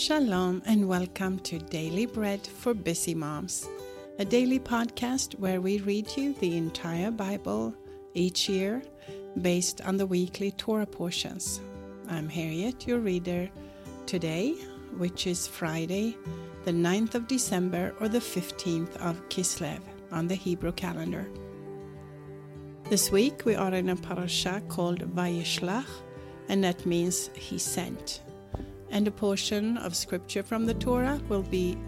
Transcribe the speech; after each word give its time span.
Shalom 0.00 0.62
and 0.64 0.88
welcome 0.88 1.40
to 1.40 1.58
Daily 1.58 2.06
Bread 2.06 2.46
for 2.46 2.72
Busy 2.72 3.14
Moms, 3.14 3.68
a 4.18 4.24
daily 4.24 4.58
podcast 4.58 5.38
where 5.38 5.60
we 5.60 5.78
read 5.80 6.16
you 6.16 6.32
the 6.40 6.56
entire 6.56 7.10
Bible 7.10 7.74
each 8.14 8.48
year 8.48 8.82
based 9.42 9.82
on 9.82 9.98
the 9.98 10.06
weekly 10.06 10.52
Torah 10.52 10.86
portions. 10.86 11.60
I'm 12.08 12.30
Harriet, 12.30 12.88
your 12.88 13.00
reader, 13.00 13.50
today, 14.06 14.52
which 14.96 15.26
is 15.26 15.46
Friday, 15.46 16.16
the 16.64 16.72
9th 16.72 17.14
of 17.14 17.28
December 17.28 17.94
or 18.00 18.08
the 18.08 18.20
15th 18.20 18.96
of 19.02 19.28
Kislev 19.28 19.80
on 20.12 20.28
the 20.28 20.34
Hebrew 20.34 20.72
calendar. 20.72 21.28
This 22.84 23.12
week 23.12 23.44
we 23.44 23.54
are 23.54 23.74
in 23.74 23.90
a 23.90 23.96
parasha 23.96 24.62
called 24.66 25.00
Vayishlach, 25.14 25.90
and 26.48 26.64
that 26.64 26.86
means 26.86 27.28
He 27.34 27.58
sent. 27.58 28.22
And 28.90 29.06
a 29.06 29.10
portion 29.10 29.76
of 29.76 29.94
scripture 29.94 30.42
from 30.42 30.66
the 30.66 30.74
Torah 30.74 31.20
will 31.28 31.42
be 31.42 31.78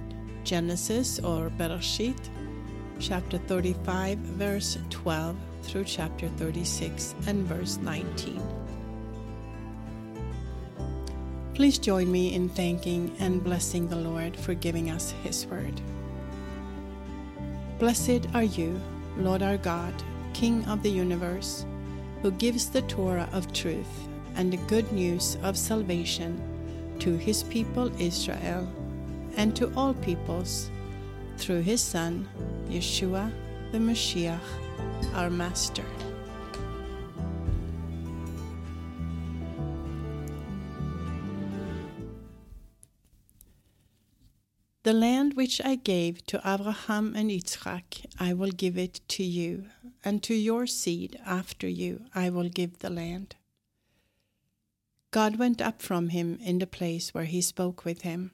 Genesis 0.45 1.19
or 1.19 1.51
Bereshit, 1.51 2.29
chapter 3.01 3.39
35, 3.39 4.19
verse 4.19 4.79
12 4.91 5.37
through 5.63 5.85
chapter 5.85 6.29
36 6.29 7.15
and 7.27 7.45
verse 7.47 7.79
19. 7.79 8.41
Please 11.55 11.79
join 11.79 12.11
me 12.11 12.35
in 12.35 12.49
thanking 12.49 13.15
and 13.19 13.43
blessing 13.43 13.89
the 13.89 13.97
Lord 13.97 14.37
for 14.37 14.55
giving 14.55 14.91
us 14.91 15.11
His 15.23 15.47
word. 15.47 15.81
Blessed 17.79 18.27
are 18.33 18.45
you, 18.45 18.81
Lord 19.19 19.43
our 19.43 19.59
God, 19.59 19.93
King 20.35 20.65
of 20.67 20.83
the 20.83 20.91
universe, 20.91 21.67
who 22.23 22.31
gives 22.31 22.71
the 22.71 22.83
Torah 22.83 23.29
of 23.33 23.53
truth 23.53 24.09
and 24.37 24.53
the 24.53 24.57
good 24.69 24.91
news 24.93 25.37
of 25.43 25.59
salvation 25.59 26.41
to 27.03 27.17
his 27.17 27.43
people 27.43 27.91
Israel 28.01 28.65
and 29.37 29.57
to 29.57 29.73
all 29.77 29.93
peoples 29.93 30.71
through 31.37 31.61
his 31.61 31.81
Son, 31.81 32.29
Yeshua 32.69 33.29
the 33.73 33.79
Mashiach, 33.79 34.39
our 35.15 35.29
Master. 35.29 35.85
The 44.85 44.93
land 44.93 45.35
which 45.35 45.61
I 45.65 45.75
gave 45.75 46.25
to 46.27 46.41
Abraham 46.45 47.15
and 47.17 47.31
Yitzchak, 47.31 48.07
I 48.21 48.33
will 48.33 48.51
give 48.51 48.79
it 48.79 49.01
to 49.09 49.25
you, 49.25 49.65
and 50.05 50.23
to 50.23 50.35
your 50.35 50.69
seed 50.69 51.19
after 51.27 51.67
you 51.67 52.05
I 52.15 52.31
will 52.31 52.49
give 52.49 52.79
the 52.79 52.91
land. 52.91 53.35
God 55.13 55.37
went 55.37 55.61
up 55.61 55.83
from 55.83 56.09
him 56.09 56.39
in 56.43 56.59
the 56.59 56.67
place 56.67 57.13
where 57.13 57.27
he 57.27 57.43
spoke 57.43 57.85
with 57.85 58.01
him. 58.01 58.33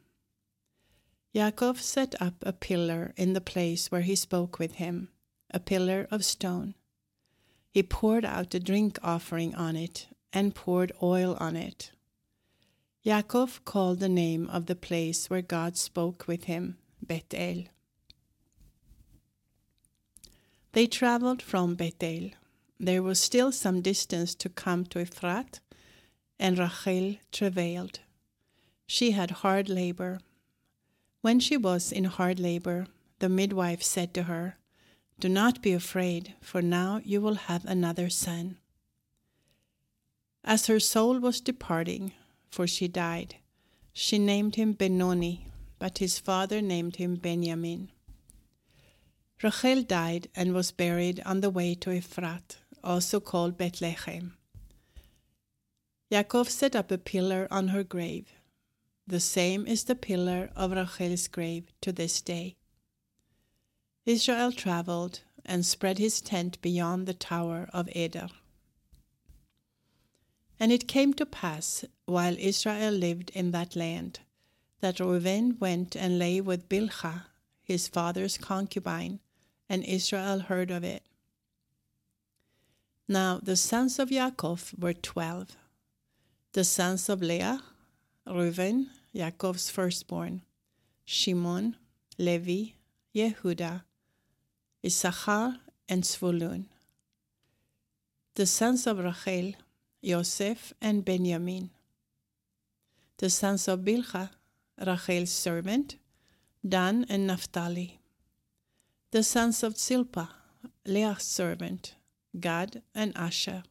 Yaakov 1.34 1.80
set 1.80 2.14
up 2.22 2.36
a 2.42 2.52
pillar 2.52 3.12
in 3.16 3.32
the 3.32 3.40
place 3.40 3.90
where 3.90 4.02
he 4.02 4.14
spoke 4.14 4.60
with 4.60 4.76
him, 4.76 5.08
a 5.50 5.58
pillar 5.58 6.06
of 6.12 6.24
stone. 6.24 6.76
He 7.68 7.82
poured 7.82 8.24
out 8.24 8.54
a 8.54 8.60
drink 8.60 8.96
offering 9.02 9.56
on 9.56 9.74
it 9.74 10.06
and 10.32 10.54
poured 10.54 10.92
oil 11.02 11.36
on 11.40 11.56
it. 11.56 11.90
Yaakov 13.04 13.64
called 13.64 13.98
the 13.98 14.08
name 14.08 14.48
of 14.48 14.66
the 14.66 14.76
place 14.76 15.28
where 15.28 15.42
God 15.42 15.76
spoke 15.76 16.28
with 16.28 16.44
him 16.44 16.78
Bethel. 17.02 17.64
They 20.72 20.86
traveled 20.86 21.42
from 21.42 21.74
Bethel. 21.74 22.30
There 22.78 23.02
was 23.02 23.18
still 23.18 23.50
some 23.50 23.80
distance 23.80 24.36
to 24.36 24.48
come 24.48 24.84
to 24.86 25.00
Ephrat, 25.00 25.58
and 26.38 26.58
Rachel 26.58 27.16
travailed. 27.32 28.00
She 28.86 29.10
had 29.10 29.42
hard 29.42 29.68
labor. 29.68 30.20
When 31.20 31.40
she 31.40 31.56
was 31.56 31.92
in 31.92 32.04
hard 32.04 32.38
labor, 32.40 32.86
the 33.18 33.28
midwife 33.28 33.82
said 33.82 34.14
to 34.14 34.22
her, 34.24 34.56
Do 35.18 35.28
not 35.28 35.62
be 35.62 35.72
afraid, 35.72 36.34
for 36.40 36.62
now 36.62 37.00
you 37.04 37.20
will 37.20 37.34
have 37.34 37.64
another 37.64 38.08
son. 38.08 38.58
As 40.44 40.66
her 40.66 40.80
soul 40.80 41.18
was 41.18 41.40
departing, 41.40 42.12
for 42.50 42.66
she 42.66 42.88
died. 42.88 43.34
She 43.92 44.18
named 44.18 44.54
him 44.54 44.72
Benoni, 44.72 45.48
but 45.78 45.98
his 45.98 46.18
father 46.18 46.62
named 46.62 46.96
him 46.96 47.16
Benjamin. 47.16 47.90
Rachel 49.42 49.82
died 49.82 50.28
and 50.34 50.54
was 50.54 50.72
buried 50.72 51.20
on 51.26 51.40
the 51.40 51.50
way 51.50 51.74
to 51.74 51.90
Ephrat, 51.90 52.56
also 52.82 53.20
called 53.20 53.58
Bethlehem. 53.58 54.37
Yaakov 56.10 56.48
set 56.48 56.74
up 56.74 56.90
a 56.90 56.96
pillar 56.96 57.46
on 57.50 57.68
her 57.68 57.84
grave. 57.84 58.32
The 59.06 59.20
same 59.20 59.66
is 59.66 59.84
the 59.84 59.94
pillar 59.94 60.50
of 60.56 60.72
Rachel's 60.72 61.28
grave 61.28 61.72
to 61.82 61.92
this 61.92 62.20
day. 62.22 62.56
Israel 64.06 64.52
traveled 64.52 65.20
and 65.44 65.66
spread 65.66 65.98
his 65.98 66.20
tent 66.20 66.60
beyond 66.62 67.06
the 67.06 67.14
tower 67.14 67.68
of 67.72 67.88
Eder. 67.94 68.28
And 70.58 70.72
it 70.72 70.88
came 70.88 71.12
to 71.14 71.26
pass, 71.26 71.84
while 72.06 72.36
Israel 72.38 72.92
lived 72.92 73.30
in 73.34 73.50
that 73.50 73.76
land, 73.76 74.20
that 74.80 75.00
Reuben 75.00 75.58
went 75.60 75.94
and 75.94 76.18
lay 76.18 76.40
with 76.40 76.68
Bilhah, 76.68 77.24
his 77.62 77.86
father's 77.86 78.38
concubine, 78.38 79.20
and 79.68 79.84
Israel 79.84 80.40
heard 80.40 80.70
of 80.70 80.84
it. 80.84 81.02
Now 83.06 83.40
the 83.42 83.56
sons 83.56 83.98
of 83.98 84.08
Yaakov 84.08 84.78
were 84.78 84.94
twelve. 84.94 85.56
The 86.52 86.64
sons 86.64 87.10
of 87.10 87.20
Leah, 87.20 87.60
Reuben, 88.26 88.88
Yaakov's 89.14 89.68
firstborn, 89.68 90.42
Shimon, 91.04 91.76
Levi, 92.16 92.72
Yehuda, 93.14 93.82
Issachar, 94.84 95.58
and 95.88 96.02
Zvulun. 96.04 96.64
The 98.34 98.46
sons 98.46 98.86
of 98.86 98.98
Rachel, 98.98 99.52
Joseph 100.02 100.72
and 100.80 101.04
Benjamin. 101.04 101.70
The 103.18 103.28
sons 103.28 103.68
of 103.68 103.80
Bilhah, 103.80 104.30
Rachel's 104.78 105.32
servant, 105.32 105.96
Dan 106.66 107.04
and 107.10 107.26
Naphtali. 107.26 108.00
The 109.10 109.22
sons 109.22 109.62
of 109.62 109.76
Zilpah, 109.76 110.30
Leah's 110.86 111.24
servant, 111.24 111.94
Gad 112.38 112.82
and 112.94 113.14
Asher. 113.16 113.64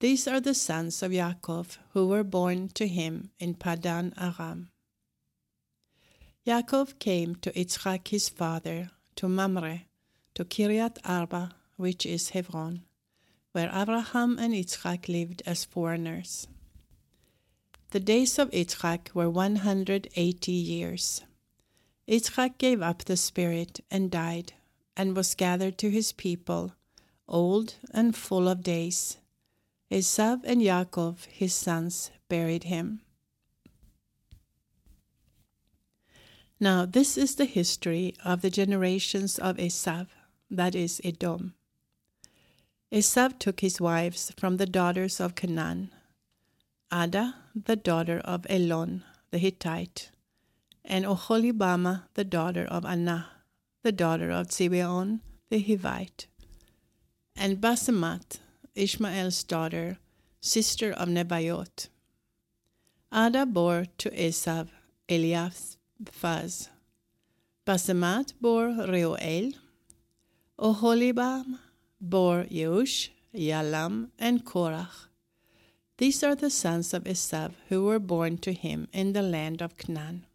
These 0.00 0.28
are 0.28 0.40
the 0.40 0.54
sons 0.54 1.02
of 1.02 1.12
Yaakov 1.12 1.78
who 1.92 2.06
were 2.06 2.24
born 2.24 2.68
to 2.74 2.86
him 2.86 3.30
in 3.38 3.54
Padan 3.54 4.12
Aram. 4.20 4.70
Yaakov 6.46 6.98
came 6.98 7.36
to 7.36 7.50
Yitzchak 7.52 8.08
his 8.08 8.28
father, 8.28 8.90
to 9.16 9.28
Mamre, 9.28 9.82
to 10.34 10.44
Kiryat 10.44 10.98
Arba, 11.04 11.54
which 11.76 12.04
is 12.04 12.30
Hebron 12.30 12.82
where 13.56 13.72
Abraham 13.72 14.38
and 14.38 14.52
Yitzchak 14.52 15.08
lived 15.08 15.42
as 15.46 15.64
foreigners. 15.64 16.46
The 17.92 18.00
days 18.00 18.38
of 18.38 18.50
Yitzchak 18.50 19.14
were 19.14 19.30
180 19.30 20.52
years. 20.52 21.22
Yitzchak 22.06 22.58
gave 22.58 22.82
up 22.82 23.06
the 23.06 23.16
spirit 23.16 23.80
and 23.90 24.10
died, 24.10 24.52
and 24.94 25.16
was 25.16 25.34
gathered 25.34 25.78
to 25.78 25.90
his 25.90 26.12
people, 26.12 26.74
old 27.26 27.76
and 27.92 28.14
full 28.14 28.46
of 28.46 28.62
days. 28.62 29.16
Esav 29.90 30.40
and 30.44 30.60
Yaakov, 30.60 31.26
his 31.26 31.54
sons, 31.54 32.10
buried 32.28 32.64
him. 32.64 33.00
Now, 36.58 36.86
this 36.86 37.16
is 37.18 37.34
the 37.34 37.44
history 37.44 38.14
of 38.24 38.40
the 38.40 38.50
generations 38.50 39.38
of 39.38 39.58
Esav, 39.58 40.08
that 40.50 40.74
is, 40.74 41.00
Edom. 41.04 41.54
Esav 42.90 43.38
took 43.38 43.60
his 43.60 43.80
wives 43.80 44.32
from 44.38 44.56
the 44.56 44.66
daughters 44.66 45.20
of 45.20 45.34
Canaan 45.34 45.92
Ada, 46.92 47.34
the 47.54 47.76
daughter 47.76 48.20
of 48.24 48.46
Elon 48.48 49.02
the 49.30 49.38
Hittite, 49.38 50.10
and 50.84 51.04
Oholibama, 51.04 52.04
the 52.14 52.24
daughter 52.24 52.64
of 52.64 52.84
Anah, 52.86 53.26
the 53.82 53.92
daughter 53.92 54.30
of 54.30 54.48
Zibeon 54.48 55.20
the 55.50 55.62
Hivite, 55.62 56.26
and 57.36 57.60
Basemat, 57.60 58.38
Ishmael's 58.76 59.42
daughter, 59.42 59.98
sister 60.40 60.92
of 60.92 61.08
Nebayot. 61.08 61.88
Ada 63.12 63.46
bore 63.46 63.86
to 63.98 64.10
Esav 64.10 64.68
Eliphaz. 65.08 66.68
Basemat 67.66 68.34
bore 68.40 68.68
Reuel. 68.68 69.54
Oholibam 70.58 71.58
bore 72.00 72.44
Yeush, 72.50 73.08
Yalam, 73.34 74.10
and 74.18 74.44
Korach. 74.44 75.08
These 75.98 76.22
are 76.22 76.34
the 76.34 76.50
sons 76.50 76.92
of 76.92 77.04
Esav 77.04 77.52
who 77.68 77.84
were 77.84 77.98
born 77.98 78.36
to 78.38 78.52
him 78.52 78.88
in 78.92 79.14
the 79.14 79.22
land 79.22 79.62
of 79.62 79.78
Canaan. 79.78 80.26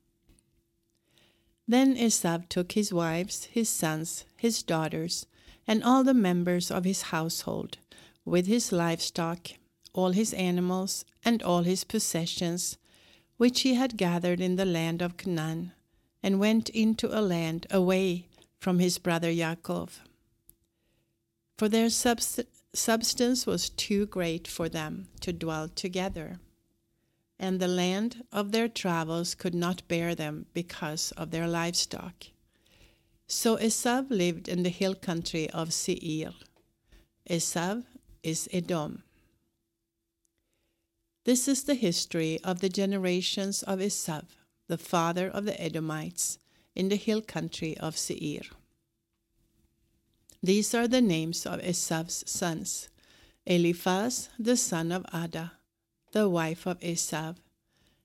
Then 1.68 1.96
Esav 1.96 2.50
took 2.50 2.72
his 2.72 2.92
wives, 2.92 3.46
his 3.46 3.70
sons, 3.70 4.26
his 4.36 4.64
daughters, 4.64 5.28
and 5.68 5.84
all 5.84 6.04
the 6.04 6.16
members 6.16 6.72
of 6.72 6.84
his 6.84 7.04
household, 7.04 7.78
with 8.26 8.48
his 8.48 8.72
livestock, 8.72 9.50
all 9.94 10.12
his 10.12 10.34
animals, 10.34 11.06
and 11.24 11.42
all 11.44 11.64
his 11.64 11.84
possessions, 11.84 12.78
which 13.38 13.62
he 13.62 13.74
had 13.74 13.98
gathered 13.98 14.40
in 14.40 14.56
the 14.56 14.66
land 14.66 15.02
of 15.02 15.18
Canaan, 15.18 15.72
and 16.24 16.40
went 16.40 16.70
into 16.70 17.08
a 17.08 17.22
land 17.22 17.66
away 17.72 18.28
from 18.60 18.80
his 18.80 18.98
brother 19.00 19.34
Jacob. 19.34 19.90
For 21.58 21.68
their 21.68 21.88
subst- 21.88 22.46
substance 22.74 23.46
was 23.46 23.70
too 23.70 24.06
great 24.06 24.48
for 24.48 24.70
them 24.70 25.08
to 25.22 25.34
dwell 25.34 25.68
together, 25.68 26.40
and 27.40 27.60
the 27.60 27.68
land 27.68 28.24
of 28.32 28.52
their 28.52 28.68
travels 28.68 29.34
could 29.34 29.56
not 29.56 29.88
bear 29.88 30.14
them 30.14 30.46
because 30.54 31.12
of 31.14 31.32
their 31.32 31.48
livestock. 31.48 32.26
So 33.28 33.60
Esau 33.60 34.04
lived 34.10 34.48
in 34.48 34.64
the 34.64 34.70
hill 34.70 34.94
country 34.94 35.50
of 35.50 35.74
Seir. 35.74 36.34
Esau 37.30 37.82
is 38.24 38.48
Edom. 38.52 39.04
This 41.24 41.48
is 41.48 41.64
the 41.64 41.76
history 41.76 42.40
of 42.44 42.60
the 42.60 42.70
generations 42.70 43.64
of 43.64 43.82
Esau, 43.82 44.22
the 44.68 44.78
father 44.78 45.28
of 45.28 45.46
the 45.46 45.60
Edomites, 45.62 46.40
in 46.76 46.90
the 46.90 46.96
hill 46.96 47.22
country 47.22 47.78
of 47.78 47.98
Seir. 47.98 48.42
These 50.42 50.74
are 50.74 50.88
the 50.88 51.02
names 51.02 51.46
of 51.46 51.64
Esau's 51.64 52.24
sons 52.26 52.90
Eliphaz, 53.46 54.30
the 54.40 54.58
son 54.58 54.92
of 54.92 55.06
Ada, 55.14 55.54
the 56.12 56.30
wife 56.30 56.66
of 56.66 56.84
Esau, 56.84 57.34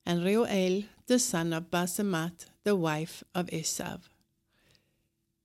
and 0.04 0.24
Reuel, 0.24 0.84
the 1.06 1.18
son 1.18 1.52
of 1.52 1.70
Basemat, 1.70 2.46
the 2.64 2.76
wife 2.76 3.22
of 3.34 3.52
Esau. 3.52 3.98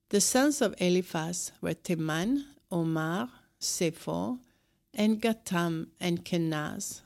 The 0.10 0.22
sons 0.22 0.62
of 0.62 0.76
Eliphaz 0.80 1.52
were 1.62 1.74
Teman, 1.74 2.44
Omar, 2.70 3.30
Sepho, 3.60 4.40
and 4.94 5.22
Gatam 5.22 5.88
and 6.00 6.26
Kenaz. 6.26 7.02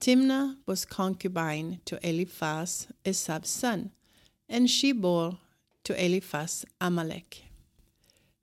Timnah 0.00 0.56
was 0.66 0.84
concubine 0.84 1.80
to 1.84 1.98
Eliphaz, 2.08 2.88
Esau's 3.04 3.48
son, 3.48 3.90
and 4.48 4.70
she 4.70 4.92
bore 4.92 5.38
to 5.84 6.04
Eliphaz 6.04 6.64
Amalek. 6.80 7.44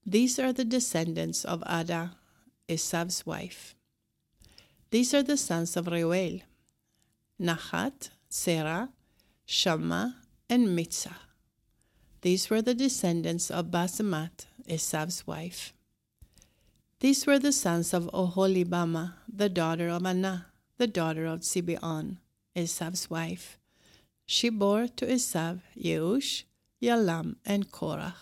These 0.05 0.37
are 0.39 0.51
the 0.51 0.65
descendants 0.65 1.45
of 1.45 1.63
Ada, 1.67 2.15
Esau's 2.67 3.25
wife. 3.25 3.75
These 4.91 5.13
are 5.13 5.23
the 5.23 5.37
sons 5.37 5.77
of 5.77 5.87
Reuel, 5.87 6.41
Nahat, 7.39 8.09
Serah, 8.29 8.89
Shammah, 9.45 10.15
and 10.49 10.69
Mitzah. 10.69 11.15
These 12.21 12.49
were 12.49 12.61
the 12.61 12.73
descendants 12.73 13.51
of 13.51 13.67
Basemat, 13.67 14.45
Esau's 14.67 15.27
wife. 15.27 15.74
These 17.01 17.27
were 17.27 17.39
the 17.39 17.51
sons 17.51 17.93
of 17.93 18.09
Oholibama, 18.13 19.15
the 19.27 19.49
daughter 19.49 19.89
of 19.89 20.05
Anah, 20.05 20.47
the 20.77 20.87
daughter 20.87 21.25
of 21.25 21.41
Zibeon, 21.41 22.17
Esau's 22.55 23.09
wife. 23.09 23.59
She 24.25 24.49
bore 24.49 24.87
to 24.87 25.11
Esau 25.11 25.57
Yeush, 25.77 26.43
Yalam, 26.81 27.35
and 27.45 27.69
Korah. 27.69 28.15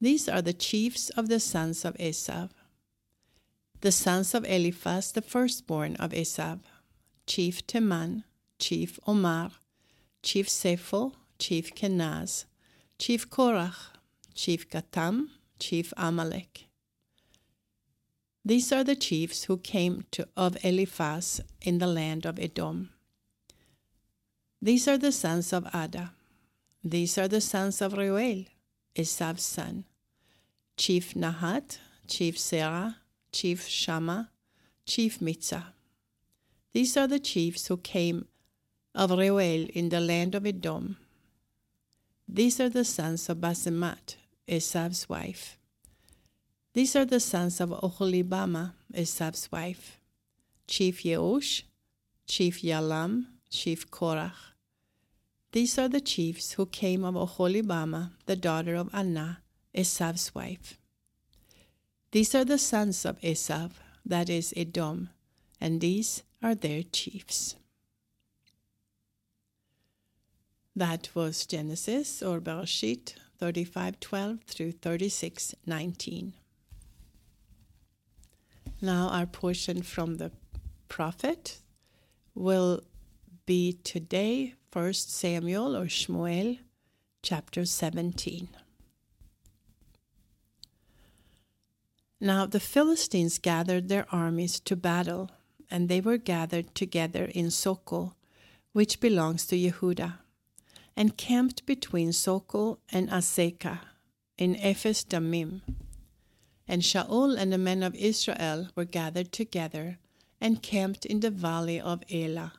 These 0.00 0.28
are 0.28 0.42
the 0.42 0.52
chiefs 0.52 1.08
of 1.10 1.28
the 1.28 1.40
sons 1.40 1.84
of 1.86 1.98
Esau. 1.98 2.48
The 3.80 3.92
sons 3.92 4.34
of 4.34 4.44
Eliphaz, 4.44 5.12
the 5.12 5.22
firstborn 5.22 5.96
of 5.96 6.12
Esau, 6.12 6.58
chief 7.26 7.66
Teman, 7.66 8.24
chief 8.58 8.98
Omar, 9.06 9.50
chief 10.22 10.48
Sepho, 10.48 11.14
chief 11.38 11.74
Kenaz, 11.74 12.44
chief 12.98 13.30
Korah, 13.30 13.74
chief 14.34 14.68
Gatam, 14.68 15.28
chief 15.58 15.94
Amalek. 15.96 16.66
These 18.46 18.72
are 18.72 18.84
the 18.84 18.96
chiefs 18.96 19.44
who 19.44 19.56
came 19.56 20.04
to, 20.10 20.28
of 20.36 20.62
Eliphaz 20.62 21.40
in 21.62 21.78
the 21.78 21.86
land 21.86 22.26
of 22.26 22.38
Edom. 22.38 22.90
These 24.60 24.86
are 24.86 24.98
the 24.98 25.12
sons 25.12 25.52
of 25.52 25.66
Ada. 25.74 26.12
These 26.82 27.16
are 27.16 27.28
the 27.28 27.40
sons 27.40 27.80
of 27.80 27.94
Reuel, 27.94 28.44
Esau's 28.94 29.42
son. 29.42 29.84
Chief 30.76 31.14
Nahat, 31.14 31.78
Chief 32.06 32.36
Serah, 32.36 32.96
Chief 33.32 33.66
Shammah, 33.66 34.28
Chief 34.84 35.20
Mitzah. 35.20 35.72
These 36.74 36.98
are 36.98 37.06
the 37.06 37.20
chiefs 37.20 37.68
who 37.68 37.78
came 37.78 38.26
of 38.94 39.10
Reuel 39.10 39.68
in 39.72 39.88
the 39.88 40.00
land 40.00 40.34
of 40.34 40.44
Edom. 40.44 40.98
These 42.28 42.60
are 42.60 42.68
the 42.68 42.84
sons 42.84 43.28
of 43.30 43.38
Basemat, 43.38 44.16
Esau's 44.46 45.08
wife. 45.08 45.56
These 46.74 46.96
are 46.96 47.04
the 47.04 47.20
sons 47.20 47.60
of 47.60 47.70
Oholibama, 47.70 48.72
Esau's 48.92 49.48
wife, 49.52 50.00
Chief 50.66 51.04
Yeush, 51.04 51.62
Chief 52.26 52.62
Yalam, 52.62 53.26
Chief 53.48 53.88
Korah. 53.92 54.34
These 55.52 55.78
are 55.78 55.88
the 55.88 56.00
chiefs 56.00 56.54
who 56.54 56.66
came 56.66 57.04
of 57.04 57.14
Oholibama, 57.14 58.10
the 58.26 58.34
daughter 58.34 58.74
of 58.74 58.90
Anna, 58.92 59.38
Esau's 59.72 60.34
wife. 60.34 60.76
These 62.10 62.34
are 62.34 62.44
the 62.44 62.58
sons 62.58 63.04
of 63.04 63.22
Esau, 63.22 63.68
that 64.04 64.28
is 64.28 64.52
Edom, 64.56 65.10
and 65.60 65.80
these 65.80 66.24
are 66.42 66.56
their 66.56 66.82
chiefs. 66.82 67.54
That 70.74 71.14
was 71.14 71.46
Genesis 71.46 72.20
or 72.20 72.40
Bereshit 72.40 73.14
35:12 73.40 74.42
through 74.42 74.72
36:19. 74.72 76.32
Now, 78.84 79.08
our 79.08 79.24
portion 79.24 79.80
from 79.80 80.16
the 80.16 80.30
prophet 80.90 81.60
will 82.34 82.82
be 83.46 83.78
today 83.82 84.56
1 84.74 84.92
Samuel 84.92 85.74
or 85.74 85.86
Shmuel 85.86 86.58
chapter 87.22 87.64
17. 87.64 88.48
Now 92.20 92.44
the 92.44 92.60
Philistines 92.60 93.38
gathered 93.38 93.88
their 93.88 94.04
armies 94.12 94.60
to 94.60 94.76
battle, 94.76 95.30
and 95.70 95.88
they 95.88 96.02
were 96.02 96.18
gathered 96.18 96.74
together 96.74 97.24
in 97.24 97.50
Soko, 97.50 98.12
which 98.72 99.00
belongs 99.00 99.46
to 99.46 99.56
Yehudah, 99.56 100.18
and 100.94 101.16
camped 101.16 101.64
between 101.64 102.12
Soko 102.12 102.80
and 102.92 103.08
Azekah 103.08 103.80
in 104.36 104.56
Ephes 104.56 105.06
Damim. 105.06 105.62
And 106.66 106.82
Shaul 106.82 107.36
and 107.38 107.52
the 107.52 107.58
men 107.58 107.82
of 107.82 107.94
Israel 107.94 108.68
were 108.74 108.84
gathered 108.84 109.32
together 109.32 109.98
and 110.40 110.62
camped 110.62 111.04
in 111.04 111.20
the 111.20 111.30
valley 111.30 111.80
of 111.80 112.02
Elah, 112.10 112.54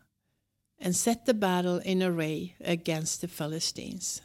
and 0.80 0.96
set 0.96 1.26
the 1.26 1.34
battle 1.34 1.78
in 1.78 2.02
array 2.04 2.56
against 2.62 3.22
the 3.22 3.28
Philistines. 3.28 4.22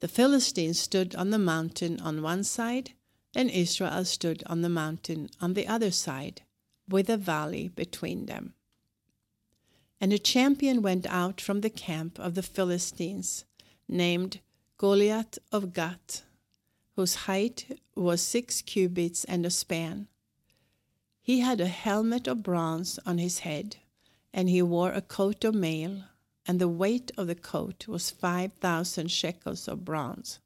The 0.00 0.08
Philistines 0.08 0.78
stood 0.78 1.14
on 1.14 1.30
the 1.30 1.38
mountain 1.38 2.00
on 2.00 2.22
one 2.22 2.44
side, 2.44 2.92
and 3.34 3.50
Israel 3.50 4.04
stood 4.04 4.42
on 4.46 4.62
the 4.62 4.68
mountain 4.68 5.30
on 5.40 5.54
the 5.54 5.66
other 5.66 5.90
side, 5.90 6.42
with 6.88 7.08
a 7.08 7.16
valley 7.16 7.68
between 7.68 8.26
them. 8.26 8.54
And 10.00 10.12
a 10.12 10.18
champion 10.18 10.82
went 10.82 11.06
out 11.06 11.40
from 11.40 11.60
the 11.60 11.70
camp 11.70 12.18
of 12.18 12.34
the 12.34 12.42
Philistines, 12.42 13.44
named 13.88 14.40
Goliath 14.76 15.38
of 15.52 15.72
Gath 15.72 16.24
whose 16.96 17.14
height 17.26 17.78
was 17.94 18.20
six 18.20 18.62
cubits 18.62 19.24
and 19.24 19.46
a 19.46 19.50
span. 19.50 20.08
He 21.20 21.40
had 21.40 21.60
a 21.60 21.68
helmet 21.68 22.26
of 22.26 22.42
bronze 22.42 22.98
on 23.06 23.18
his 23.18 23.40
head, 23.40 23.76
and 24.32 24.48
he 24.48 24.62
wore 24.62 24.92
a 24.92 25.00
coat 25.00 25.44
of 25.44 25.54
mail, 25.54 26.04
and 26.44 26.58
the 26.58 26.68
weight 26.68 27.12
of 27.16 27.28
the 27.28 27.34
coat 27.34 27.86
was 27.86 28.10
five 28.10 28.52
thousand 28.54 29.10
shekels 29.10 29.68
of 29.68 29.84
bronze. 29.84 30.40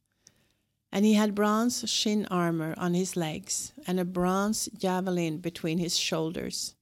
And 0.93 1.05
he 1.05 1.15
had 1.15 1.35
bronze 1.35 1.89
shin 1.91 2.27
armor 2.31 2.75
on 2.77 2.95
his 2.95 3.17
legs, 3.17 3.73
and 3.87 3.99
a 3.99 4.05
bronze 4.05 4.69
javelin 4.77 5.39
between 5.39 5.79
his 5.79 5.97
shoulders. 5.97 6.75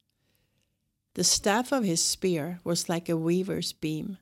The 1.15 1.25
staff 1.25 1.73
of 1.73 1.85
his 1.85 2.05
spear 2.05 2.61
was 2.65 2.89
like 2.89 3.09
a 3.09 3.17
weaver's 3.17 3.73
beam, 3.73 4.19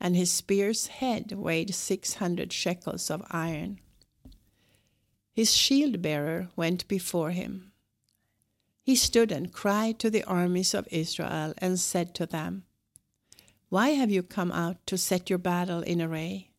and 0.00 0.16
his 0.16 0.30
spear's 0.30 0.86
head 0.86 1.32
weighed 1.32 1.74
six 1.74 2.14
hundred 2.14 2.52
shekels 2.52 3.10
of 3.10 3.22
iron. 3.30 3.78
His 5.40 5.56
shield 5.56 6.02
bearer 6.02 6.50
went 6.54 6.86
before 6.86 7.30
him. 7.30 7.72
He 8.82 8.94
stood 8.94 9.32
and 9.32 9.50
cried 9.50 9.98
to 10.00 10.10
the 10.10 10.22
armies 10.24 10.74
of 10.74 10.86
Israel 10.90 11.54
and 11.56 11.80
said 11.80 12.14
to 12.16 12.26
them, 12.26 12.64
Why 13.70 13.92
have 14.00 14.10
you 14.10 14.22
come 14.22 14.52
out 14.52 14.86
to 14.86 14.98
set 14.98 15.30
your 15.30 15.38
battle 15.38 15.80
in 15.80 16.02
array? 16.02 16.50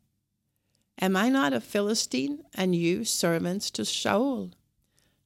Am 1.00 1.16
I 1.16 1.30
not 1.30 1.54
a 1.54 1.62
Philistine, 1.62 2.44
and 2.56 2.76
you 2.76 3.06
servants 3.06 3.70
to 3.70 3.84
Shaul? 3.84 4.54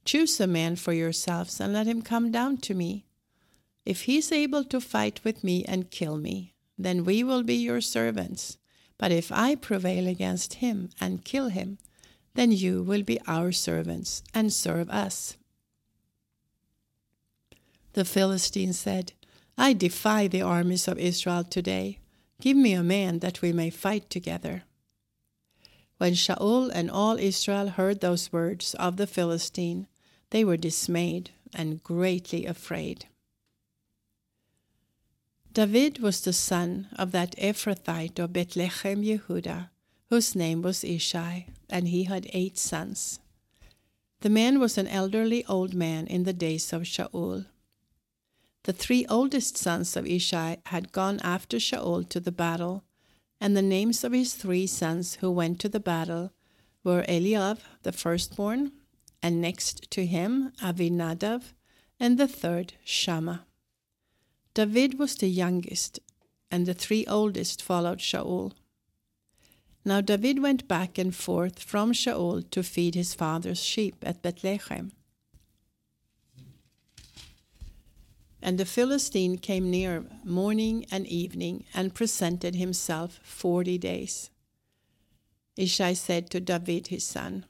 Choose 0.04 0.38
a 0.42 0.48
man 0.48 0.76
for 0.76 0.92
yourselves 0.92 1.62
and 1.62 1.72
let 1.72 1.88
him 1.88 2.02
come 2.02 2.32
down 2.32 2.58
to 2.58 2.74
me. 2.74 3.06
If 3.86 4.02
he 4.02 4.18
is 4.18 4.34
able 4.34 4.66
to 4.66 4.82
fight 4.82 5.22
with 5.24 5.46
me 5.46 5.64
and 5.64 5.90
kill 5.90 6.18
me, 6.18 6.56
then 6.78 7.06
we 7.06 7.24
will 7.24 7.44
be 7.44 7.56
your 7.56 7.80
servants. 7.80 8.58
But 8.98 9.14
if 9.14 9.32
I 9.32 9.56
prevail 9.56 10.10
against 10.10 10.56
him 10.56 10.90
and 11.00 11.24
kill 11.24 11.48
him, 11.48 11.78
then 12.36 12.52
you 12.52 12.84
will 12.84 13.02
be 13.02 13.20
our 13.28 13.52
servants 13.52 14.22
and 14.34 14.54
serve 14.54 14.90
us. 14.90 15.38
The 17.94 18.06
Philistine 18.06 18.74
said, 18.74 19.14
I 19.58 19.72
defy 19.74 20.28
the 20.28 20.42
armies 20.42 20.88
of 20.88 21.00
Israel 21.00 21.46
today. 21.46 22.00
Give 22.42 22.58
me 22.58 22.74
a 22.74 22.84
man 22.84 23.20
that 23.20 23.42
we 23.42 23.54
may 23.54 23.70
fight 23.70 24.10
together. 24.10 24.64
When 25.98 26.14
Shaul 26.14 26.70
and 26.74 26.92
all 26.92 27.18
Israel 27.18 27.70
heard 27.70 28.02
those 28.02 28.34
words 28.34 28.76
of 28.76 28.98
the 28.98 29.08
Philistine, 29.08 29.88
they 30.32 30.44
were 30.44 30.58
dismayed 30.58 31.32
and 31.54 31.82
greatly 31.82 32.46
afraid. 32.46 33.06
David 35.54 36.00
was 36.00 36.20
the 36.20 36.34
son 36.34 36.90
of 36.98 37.14
that 37.14 37.34
Ephrathite 37.38 38.20
of 38.20 38.34
Bethlehem, 38.34 39.04
Yehudah, 39.04 39.70
whose 40.10 40.36
name 40.36 40.62
was 40.62 40.84
Ishai, 40.84 41.48
and 41.70 41.88
he 41.88 42.04
had 42.04 42.30
eight 42.34 42.58
sons. 42.58 43.20
The 44.22 44.30
man 44.30 44.60
was 44.60 44.78
an 44.78 44.88
elderly 44.88 45.46
old 45.46 45.74
man 45.74 46.08
in 46.08 46.24
the 46.24 46.34
days 46.34 46.72
of 46.74 46.84
Shaul. 46.84 47.46
The 48.64 48.74
three 48.74 49.06
oldest 49.08 49.58
sons 49.58 49.96
of 49.96 50.06
Ishai 50.06 50.58
had 50.68 50.92
gone 50.92 51.20
after 51.20 51.58
Shaul 51.58 52.08
to 52.10 52.20
the 52.20 52.32
battle, 52.32 52.84
and 53.40 53.56
the 53.56 53.62
names 53.62 54.04
of 54.04 54.12
his 54.12 54.34
three 54.34 54.66
sons 54.66 55.16
who 55.16 55.30
went 55.30 55.60
to 55.60 55.70
the 55.70 55.80
battle 55.80 56.32
were 56.84 57.06
Eliab, 57.08 57.60
the 57.84 57.92
firstborn, 57.92 58.72
and 59.22 59.42
next 59.42 59.90
to 59.92 60.06
him 60.06 60.52
Avinadav, 60.62 61.54
and 62.00 62.18
the 62.18 62.28
third 62.28 62.74
Shammah. 62.84 63.46
David 64.54 64.98
was 64.98 65.16
the 65.16 65.30
youngest, 65.30 66.00
and 66.50 66.66
the 66.66 66.74
three 66.74 67.06
oldest 67.08 67.62
followed 67.62 68.00
Shaul. 68.00 68.54
Now 69.88 70.02
David 70.02 70.42
went 70.42 70.68
back 70.68 70.98
and 70.98 71.16
forth 71.16 71.60
from 71.62 71.94
Shaul 71.94 72.50
to 72.50 72.64
feed 72.64 72.96
his 72.96 73.14
father's 73.14 73.64
sheep 73.64 73.98
at 74.02 74.24
Bethlehem. 74.24 74.92
And 78.42 78.58
the 78.58 78.66
Philistine 78.66 79.38
came 79.38 79.70
near 79.70 80.06
morning 80.24 80.88
and 80.92 81.06
evening 81.06 81.66
and 81.74 81.94
presented 81.94 82.56
himself 82.56 83.20
forty 83.24 83.78
days. 83.78 84.32
Ishai 85.56 85.96
said 85.96 86.32
to 86.32 86.40
David 86.40 86.88
his 86.88 87.04
son, 87.04 87.46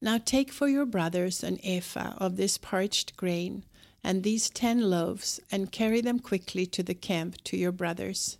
Now 0.00 0.18
take 0.18 0.50
for 0.52 0.68
your 0.68 0.86
brothers 0.86 1.44
an 1.44 1.58
ephah 1.62 2.14
of 2.16 2.36
this 2.36 2.56
parched 2.56 3.16
grain 3.16 3.64
and 4.02 4.22
these 4.22 4.50
ten 4.50 4.90
loaves, 4.90 5.38
and 5.50 5.70
carry 5.70 6.00
them 6.00 6.18
quickly 6.18 6.66
to 6.66 6.82
the 6.82 6.94
camp 6.94 7.36
to 7.44 7.56
your 7.56 7.72
brothers. 7.72 8.38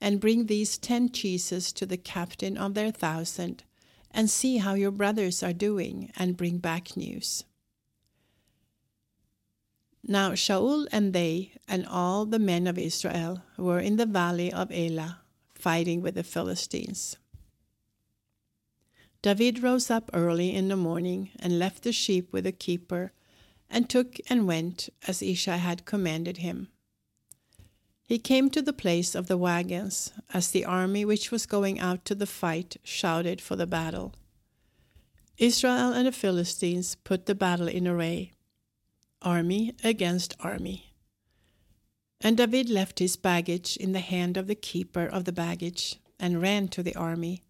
And 0.00 0.20
bring 0.20 0.46
these 0.46 0.78
ten 0.78 1.10
cheeses 1.10 1.72
to 1.72 1.86
the 1.86 1.96
captain 1.96 2.56
of 2.56 2.74
their 2.74 2.90
thousand, 2.90 3.64
and 4.10 4.30
see 4.30 4.58
how 4.58 4.74
your 4.74 4.90
brothers 4.90 5.42
are 5.42 5.52
doing, 5.52 6.12
and 6.16 6.36
bring 6.36 6.58
back 6.58 6.96
news. 6.96 7.44
Now 10.08 10.32
Shaul 10.32 10.86
and 10.92 11.12
they 11.12 11.52
and 11.66 11.84
all 11.86 12.26
the 12.26 12.38
men 12.38 12.68
of 12.68 12.78
Israel 12.78 13.42
were 13.56 13.80
in 13.80 13.96
the 13.96 14.06
valley 14.06 14.52
of 14.52 14.70
Elah, 14.70 15.22
fighting 15.54 16.00
with 16.00 16.14
the 16.14 16.22
Philistines. 16.22 17.16
David 19.22 19.62
rose 19.62 19.90
up 19.90 20.08
early 20.12 20.54
in 20.54 20.68
the 20.68 20.76
morning 20.76 21.30
and 21.40 21.58
left 21.58 21.82
the 21.82 21.92
sheep 21.92 22.32
with 22.32 22.44
the 22.44 22.52
keeper 22.52 23.12
and 23.68 23.90
took 23.90 24.18
and 24.30 24.46
went 24.46 24.88
as 25.08 25.20
Ishai 25.20 25.58
had 25.58 25.84
commanded 25.84 26.36
him. 26.36 26.68
He 28.06 28.20
came 28.20 28.50
to 28.50 28.62
the 28.62 28.72
place 28.72 29.16
of 29.16 29.26
the 29.26 29.36
wagons 29.36 30.12
as 30.32 30.50
the 30.50 30.64
army 30.64 31.04
which 31.04 31.32
was 31.32 31.44
going 31.44 31.80
out 31.80 32.04
to 32.04 32.14
the 32.14 32.26
fight 32.26 32.76
shouted 32.84 33.40
for 33.40 33.56
the 33.56 33.66
battle. 33.66 34.14
Israel 35.38 35.92
and 35.92 36.06
the 36.06 36.12
Philistines 36.12 36.94
put 36.94 37.26
the 37.26 37.34
battle 37.34 37.66
in 37.66 37.88
array, 37.88 38.32
army 39.22 39.74
against 39.82 40.36
army. 40.38 40.94
And 42.20 42.36
David 42.36 42.70
left 42.70 43.00
his 43.00 43.16
baggage 43.16 43.76
in 43.76 43.90
the 43.90 44.00
hand 44.00 44.36
of 44.36 44.46
the 44.46 44.54
keeper 44.54 45.04
of 45.04 45.24
the 45.24 45.32
baggage 45.32 45.98
and 46.18 46.40
ran 46.40 46.68
to 46.68 46.82
the 46.84 46.94
army 46.94 47.42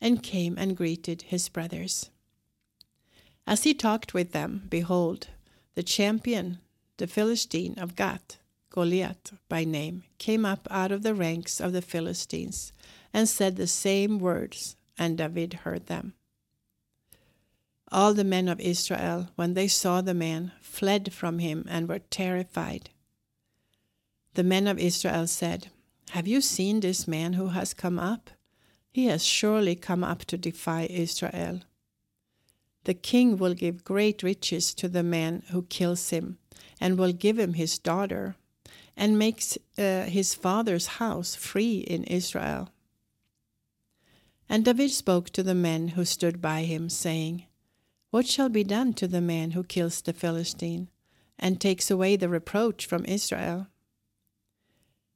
and 0.00 0.22
came 0.22 0.56
and 0.56 0.76
greeted 0.76 1.22
his 1.22 1.48
brothers. 1.48 2.10
As 3.44 3.64
he 3.64 3.74
talked 3.74 4.14
with 4.14 4.32
them, 4.32 4.66
behold, 4.70 5.28
the 5.74 5.82
champion, 5.82 6.58
the 6.96 7.06
Philistine 7.06 7.74
of 7.76 7.96
Gath, 7.96 8.38
Goliath 8.76 9.32
by 9.48 9.64
name, 9.64 10.02
came 10.18 10.44
up 10.44 10.68
out 10.70 10.92
of 10.92 11.02
the 11.02 11.14
ranks 11.14 11.62
of 11.62 11.72
the 11.72 11.80
Philistines 11.80 12.74
and 13.10 13.26
said 13.26 13.56
the 13.56 13.66
same 13.66 14.18
words, 14.18 14.76
and 14.98 15.16
David 15.16 15.54
heard 15.64 15.86
them. 15.86 16.12
All 17.90 18.12
the 18.12 18.22
men 18.22 18.48
of 18.48 18.60
Israel, 18.60 19.30
when 19.34 19.54
they 19.54 19.66
saw 19.66 20.02
the 20.02 20.12
man, 20.12 20.52
fled 20.60 21.14
from 21.14 21.38
him 21.38 21.64
and 21.70 21.88
were 21.88 22.00
terrified. 22.00 22.90
The 24.34 24.44
men 24.44 24.66
of 24.66 24.78
Israel 24.78 25.26
said, 25.26 25.68
Have 26.10 26.28
you 26.28 26.42
seen 26.42 26.80
this 26.80 27.08
man 27.08 27.32
who 27.32 27.48
has 27.48 27.72
come 27.72 27.98
up? 27.98 28.28
He 28.92 29.06
has 29.06 29.24
surely 29.24 29.74
come 29.74 30.04
up 30.04 30.26
to 30.26 30.36
defy 30.36 30.86
Israel. 30.90 31.60
The 32.84 32.92
king 32.92 33.38
will 33.38 33.54
give 33.54 33.84
great 33.84 34.22
riches 34.22 34.74
to 34.74 34.86
the 34.86 35.02
man 35.02 35.44
who 35.50 35.62
kills 35.62 36.10
him, 36.10 36.36
and 36.78 36.98
will 36.98 37.14
give 37.14 37.38
him 37.38 37.54
his 37.54 37.78
daughter, 37.78 38.36
and 38.96 39.18
makes 39.18 39.58
uh, 39.78 40.04
his 40.04 40.34
father's 40.34 40.86
house 40.86 41.34
free 41.34 41.78
in 41.78 42.04
Israel. 42.04 42.70
And 44.48 44.64
David 44.64 44.90
spoke 44.90 45.30
to 45.30 45.42
the 45.42 45.54
men 45.54 45.88
who 45.88 46.04
stood 46.04 46.40
by 46.40 46.62
him, 46.62 46.88
saying, 46.88 47.46
What 48.10 48.26
shall 48.26 48.48
be 48.48 48.64
done 48.64 48.94
to 48.94 49.08
the 49.08 49.20
man 49.20 49.50
who 49.50 49.64
kills 49.64 50.00
the 50.00 50.12
Philistine, 50.12 50.88
and 51.38 51.60
takes 51.60 51.90
away 51.90 52.16
the 52.16 52.28
reproach 52.28 52.86
from 52.86 53.04
Israel? 53.04 53.66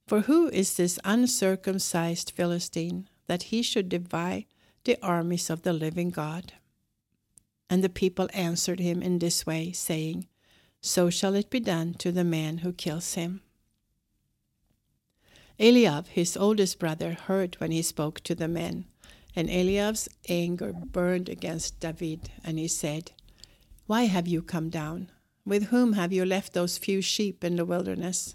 For 0.06 0.22
who 0.22 0.48
is 0.48 0.76
this 0.76 0.98
uncircumcised 1.04 2.32
Philistine, 2.32 3.08
that 3.28 3.44
he 3.44 3.62
should 3.62 3.88
defy 3.88 4.46
the 4.84 4.98
armies 5.00 5.48
of 5.48 5.62
the 5.62 5.72
living 5.72 6.10
God? 6.10 6.54
And 7.70 7.84
the 7.84 7.88
people 7.88 8.28
answered 8.34 8.80
him 8.80 9.00
in 9.00 9.20
this 9.20 9.46
way, 9.46 9.70
saying, 9.70 10.26
So 10.80 11.08
shall 11.08 11.36
it 11.36 11.48
be 11.48 11.60
done 11.60 11.94
to 11.94 12.10
the 12.10 12.24
man 12.24 12.58
who 12.58 12.72
kills 12.72 13.14
him. 13.14 13.42
Eliab, 15.60 16.06
his 16.08 16.38
oldest 16.38 16.78
brother, 16.78 17.12
heard 17.12 17.54
when 17.56 17.70
he 17.70 17.82
spoke 17.82 18.20
to 18.20 18.34
the 18.34 18.48
men, 18.48 18.86
and 19.36 19.50
Eliab's 19.50 20.08
anger 20.28 20.72
burned 20.72 21.28
against 21.28 21.78
David, 21.80 22.30
and 22.42 22.58
he 22.58 22.66
said, 22.66 23.12
Why 23.86 24.04
have 24.04 24.26
you 24.26 24.40
come 24.40 24.70
down? 24.70 25.10
With 25.44 25.64
whom 25.64 25.92
have 25.92 26.12
you 26.12 26.24
left 26.24 26.54
those 26.54 26.78
few 26.78 27.02
sheep 27.02 27.44
in 27.44 27.56
the 27.56 27.66
wilderness? 27.66 28.34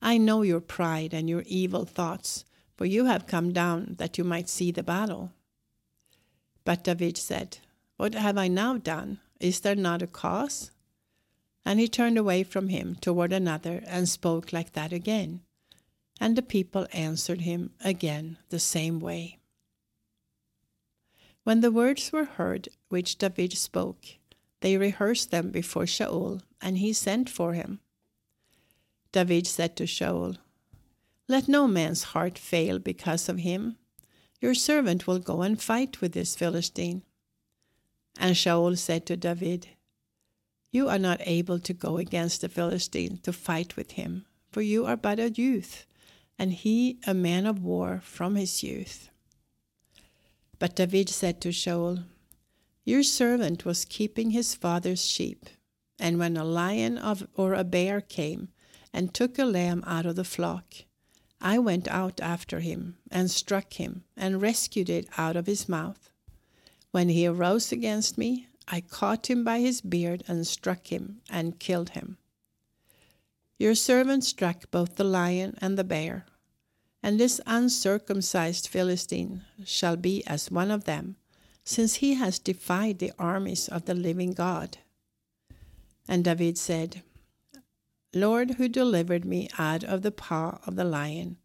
I 0.00 0.16
know 0.16 0.40
your 0.40 0.60
pride 0.60 1.12
and 1.12 1.28
your 1.28 1.42
evil 1.44 1.84
thoughts, 1.84 2.46
for 2.76 2.86
you 2.86 3.04
have 3.04 3.26
come 3.26 3.52
down 3.52 3.96
that 3.98 4.16
you 4.16 4.24
might 4.24 4.48
see 4.48 4.70
the 4.70 4.82
battle. 4.82 5.32
But 6.64 6.84
David 6.84 7.18
said, 7.18 7.58
what 7.98 8.14
have 8.14 8.38
I 8.38 8.46
now 8.46 8.78
done? 8.78 9.18
Is 9.40 9.60
there 9.60 9.74
not 9.74 10.02
a 10.02 10.06
cause? 10.06 10.70
And 11.64 11.80
he 11.80 11.88
turned 11.88 12.16
away 12.16 12.44
from 12.44 12.68
him 12.68 12.94
toward 12.94 13.32
another 13.32 13.82
and 13.86 14.08
spoke 14.08 14.52
like 14.52 14.72
that 14.74 14.92
again. 14.92 15.40
And 16.20 16.36
the 16.36 16.42
people 16.42 16.86
answered 16.92 17.42
him 17.42 17.70
again 17.84 18.38
the 18.48 18.58
same 18.58 18.98
way. 18.98 19.38
When 21.44 21.60
the 21.60 21.70
words 21.70 22.12
were 22.12 22.24
heard 22.24 22.68
which 22.88 23.18
David 23.18 23.56
spoke, 23.56 24.04
they 24.60 24.76
rehearsed 24.76 25.30
them 25.30 25.50
before 25.50 25.84
Shaul, 25.84 26.42
and 26.60 26.78
he 26.78 26.92
sent 26.92 27.30
for 27.30 27.54
him. 27.54 27.80
David 29.12 29.46
said 29.46 29.76
to 29.76 29.84
Shaul, 29.84 30.36
Let 31.28 31.48
no 31.48 31.66
man's 31.66 32.02
heart 32.12 32.36
fail 32.36 32.78
because 32.78 33.28
of 33.28 33.38
him. 33.38 33.76
Your 34.40 34.54
servant 34.54 35.06
will 35.06 35.18
go 35.18 35.42
and 35.42 35.60
fight 35.60 36.00
with 36.00 36.12
this 36.12 36.36
Philistine. 36.36 37.02
And 38.18 38.34
Shaul 38.34 38.76
said 38.76 39.06
to 39.06 39.16
David, 39.16 39.68
You 40.70 40.88
are 40.88 40.98
not 40.98 41.20
able 41.24 41.60
to 41.60 41.72
go 41.72 41.96
against 41.96 42.40
the 42.40 42.48
Philistine 42.48 43.18
to 43.22 43.32
fight 43.32 43.76
with 43.76 43.92
him, 43.92 44.26
for 44.50 44.60
you 44.60 44.84
are 44.84 44.96
but 44.96 45.18
a 45.18 45.30
youth, 45.30 45.86
and 46.38 46.52
he 46.52 46.98
a 47.06 47.14
man 47.14 47.46
of 47.46 47.62
war 47.62 48.00
from 48.02 48.36
his 48.36 48.62
youth. 48.62 49.10
But 50.58 50.76
David 50.76 51.08
said 51.08 51.40
to 51.40 51.48
Shaul, 51.48 52.04
Your 52.84 53.02
servant 53.02 53.64
was 53.64 53.84
keeping 53.84 54.30
his 54.30 54.54
father's 54.54 55.04
sheep, 55.04 55.48
and 55.98 56.18
when 56.18 56.36
a 56.36 56.44
lion 56.44 56.98
of, 56.98 57.26
or 57.34 57.54
a 57.54 57.64
bear 57.64 58.00
came 58.00 58.48
and 58.92 59.12
took 59.12 59.38
a 59.38 59.44
lamb 59.44 59.82
out 59.86 60.06
of 60.06 60.16
the 60.16 60.24
flock, 60.24 60.74
I 61.40 61.58
went 61.58 61.86
out 61.88 62.20
after 62.20 62.60
him 62.60 62.96
and 63.10 63.30
struck 63.30 63.74
him 63.74 64.04
and 64.16 64.42
rescued 64.42 64.88
it 64.88 65.08
out 65.16 65.36
of 65.36 65.46
his 65.46 65.68
mouth. 65.68 66.10
When 66.90 67.08
he 67.08 67.26
arose 67.26 67.70
against 67.70 68.18
me, 68.18 68.48
I 68.66 68.80
caught 68.80 69.30
him 69.30 69.44
by 69.44 69.60
his 69.60 69.80
beard 69.80 70.24
and 70.26 70.46
struck 70.46 70.88
him 70.88 71.20
and 71.30 71.58
killed 71.58 71.90
him. 71.90 72.18
Your 73.58 73.74
servant 73.74 74.24
struck 74.24 74.70
both 74.70 74.96
the 74.96 75.04
lion 75.04 75.56
and 75.60 75.78
the 75.78 75.84
bear, 75.84 76.26
and 77.02 77.18
this 77.18 77.40
uncircumcised 77.46 78.68
Philistine 78.68 79.42
shall 79.64 79.96
be 79.96 80.26
as 80.26 80.50
one 80.50 80.70
of 80.70 80.84
them, 80.84 81.16
since 81.64 81.96
he 81.96 82.14
has 82.14 82.38
defied 82.38 82.98
the 82.98 83.12
armies 83.18 83.68
of 83.68 83.84
the 83.84 83.94
living 83.94 84.32
God. 84.32 84.78
And 86.08 86.24
David 86.24 86.58
said, 86.58 87.02
Lord, 88.14 88.52
who 88.52 88.68
delivered 88.68 89.24
me 89.24 89.48
out 89.58 89.84
of 89.84 90.02
the 90.02 90.10
paw 90.10 90.60
of 90.66 90.76
the 90.76 90.84
lion 90.84 91.36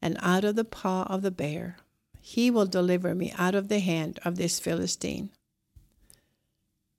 and 0.00 0.16
out 0.20 0.44
of 0.44 0.54
the 0.56 0.64
paw 0.64 1.02
of 1.10 1.22
the 1.22 1.30
bear, 1.32 1.78
he 2.20 2.50
will 2.50 2.66
deliver 2.66 3.14
me 3.14 3.32
out 3.36 3.54
of 3.54 3.68
the 3.68 3.80
hand 3.80 4.20
of 4.24 4.36
this 4.36 4.60
Philistine. 4.60 5.30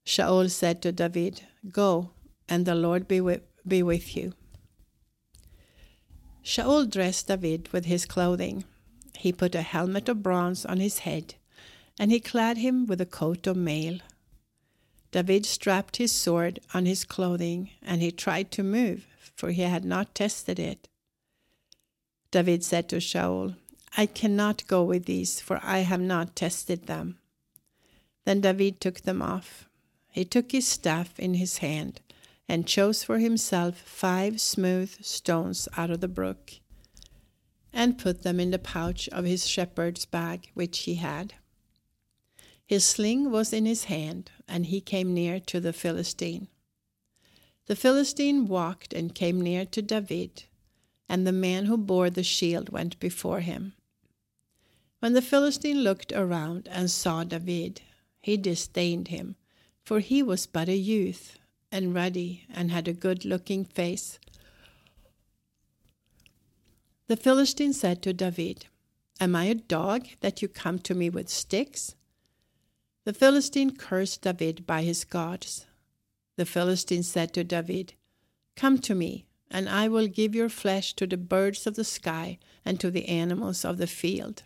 Shaul 0.06 0.52
said 0.52 0.82
to 0.82 0.92
David, 0.92 1.44
Go, 1.72 2.12
and 2.50 2.66
the 2.66 2.76
Lord 2.76 3.08
be 3.08 3.22
with, 3.22 3.42
be 3.66 3.82
with 3.82 4.18
you. 4.18 4.34
Shaul 6.44 6.90
dressed 6.90 7.28
David 7.28 7.72
with 7.72 7.86
his 7.86 8.06
clothing. 8.06 8.66
He 9.18 9.32
put 9.32 9.56
a 9.56 9.62
helmet 9.62 10.10
of 10.10 10.22
bronze 10.22 10.66
on 10.66 10.80
his 10.82 11.00
head, 11.00 11.36
and 11.98 12.12
he 12.12 12.20
clad 12.20 12.58
him 12.58 12.86
with 12.86 13.00
a 13.00 13.06
coat 13.06 13.48
of 13.48 13.56
mail. 13.56 14.00
David 15.12 15.46
strapped 15.46 15.98
his 15.98 16.12
sword 16.12 16.60
on 16.74 16.86
his 16.86 17.06
clothing, 17.06 17.70
and 17.82 18.02
he 18.02 18.12
tried 18.12 18.52
to 18.52 18.64
move, 18.64 19.06
for 19.36 19.52
he 19.52 19.62
had 19.62 19.86
not 19.86 20.14
tested 20.14 20.60
it. 20.60 20.90
David 22.32 22.64
said 22.64 22.90
to 22.90 22.98
Shaul, 22.98 23.56
I 23.96 24.06
cannot 24.06 24.68
go 24.68 24.84
with 24.84 25.06
these, 25.06 25.40
for 25.40 25.62
I 25.64 25.80
have 25.80 26.02
not 26.02 26.36
tested 26.36 26.88
them. 26.88 27.20
Then 28.26 28.42
David 28.42 28.82
took 28.82 29.02
them 29.02 29.22
off. 29.22 29.70
He 30.12 30.26
took 30.26 30.52
his 30.52 30.68
staff 30.68 31.20
in 31.20 31.36
his 31.36 31.60
hand 31.60 32.02
and 32.48 32.68
chose 32.68 33.04
for 33.04 33.20
himself 33.20 33.78
five 33.78 34.40
smooth 34.40 35.04
stones 35.04 35.68
out 35.78 35.90
of 35.90 36.02
the 36.02 36.08
brook 36.08 36.54
and 37.74 37.98
put 37.98 38.22
them 38.22 38.40
in 38.40 38.52
the 38.52 38.60
pouch 38.60 39.10
of 39.10 39.26
his 39.26 39.48
shepherd's 39.48 40.06
bag 40.06 40.52
which 40.54 40.80
he 40.80 40.96
had. 40.96 41.34
His 42.66 42.86
sling 42.86 43.32
was 43.32 43.52
in 43.52 43.66
his 43.66 43.86
hand, 43.86 44.32
and 44.48 44.68
he 44.68 44.80
came 44.80 45.14
near 45.14 45.40
to 45.42 45.60
the 45.60 45.74
Philistine. 45.74 46.48
The 47.66 47.76
Philistine 47.76 48.48
walked 48.48 48.94
and 48.94 49.16
came 49.16 49.42
near 49.42 49.66
to 49.66 49.82
David, 49.82 50.44
and 51.10 51.26
the 51.26 51.32
man 51.32 51.66
who 51.66 51.78
bore 51.78 52.10
the 52.10 52.24
shield 52.24 52.70
went 52.70 53.00
before 53.00 53.42
him. 53.42 53.74
When 55.00 55.14
the 55.14 55.22
Philistine 55.22 55.82
looked 55.82 56.14
around 56.14 56.68
and 56.72 56.90
saw 56.90 57.24
David, 57.24 57.82
he 58.22 58.38
disdained 58.38 59.10
him, 59.10 59.36
for 59.84 60.00
he 60.00 60.24
was 60.24 60.46
but 60.46 60.70
a 60.70 60.78
youth, 60.78 61.38
and 61.74 61.96
ruddy, 61.96 62.46
and 62.54 62.70
had 62.70 62.88
a 62.88 62.94
good 62.94 63.26
looking 63.26 63.66
face. 63.66 64.20
The 67.08 67.18
Philistine 67.18 67.74
said 67.74 68.04
to 68.04 68.14
David, 68.14 68.68
Am 69.20 69.36
I 69.36 69.46
a 69.46 69.56
dog 69.56 70.08
that 70.22 70.42
you 70.42 70.48
come 70.48 70.78
to 70.80 70.94
me 70.94 71.10
with 71.10 71.30
sticks? 71.30 71.96
The 73.06 73.14
Philistine 73.14 73.76
cursed 73.76 74.22
David 74.22 74.68
by 74.68 74.84
his 74.84 75.04
gods. 75.04 75.66
The 76.38 76.46
Philistine 76.46 77.02
said 77.02 77.34
to 77.34 77.44
David, 77.44 77.96
Come 78.56 78.78
to 78.78 78.94
me, 78.94 79.26
and 79.50 79.68
I 79.68 79.88
will 79.88 80.08
give 80.08 80.36
your 80.36 80.50
flesh 80.50 80.94
to 80.94 81.08
the 81.08 81.18
birds 81.18 81.66
of 81.66 81.76
the 81.76 81.84
sky 81.84 82.38
and 82.64 82.80
to 82.80 82.92
the 82.92 83.08
animals 83.08 83.66
of 83.66 83.80
the 83.80 83.88
field. 83.88 84.44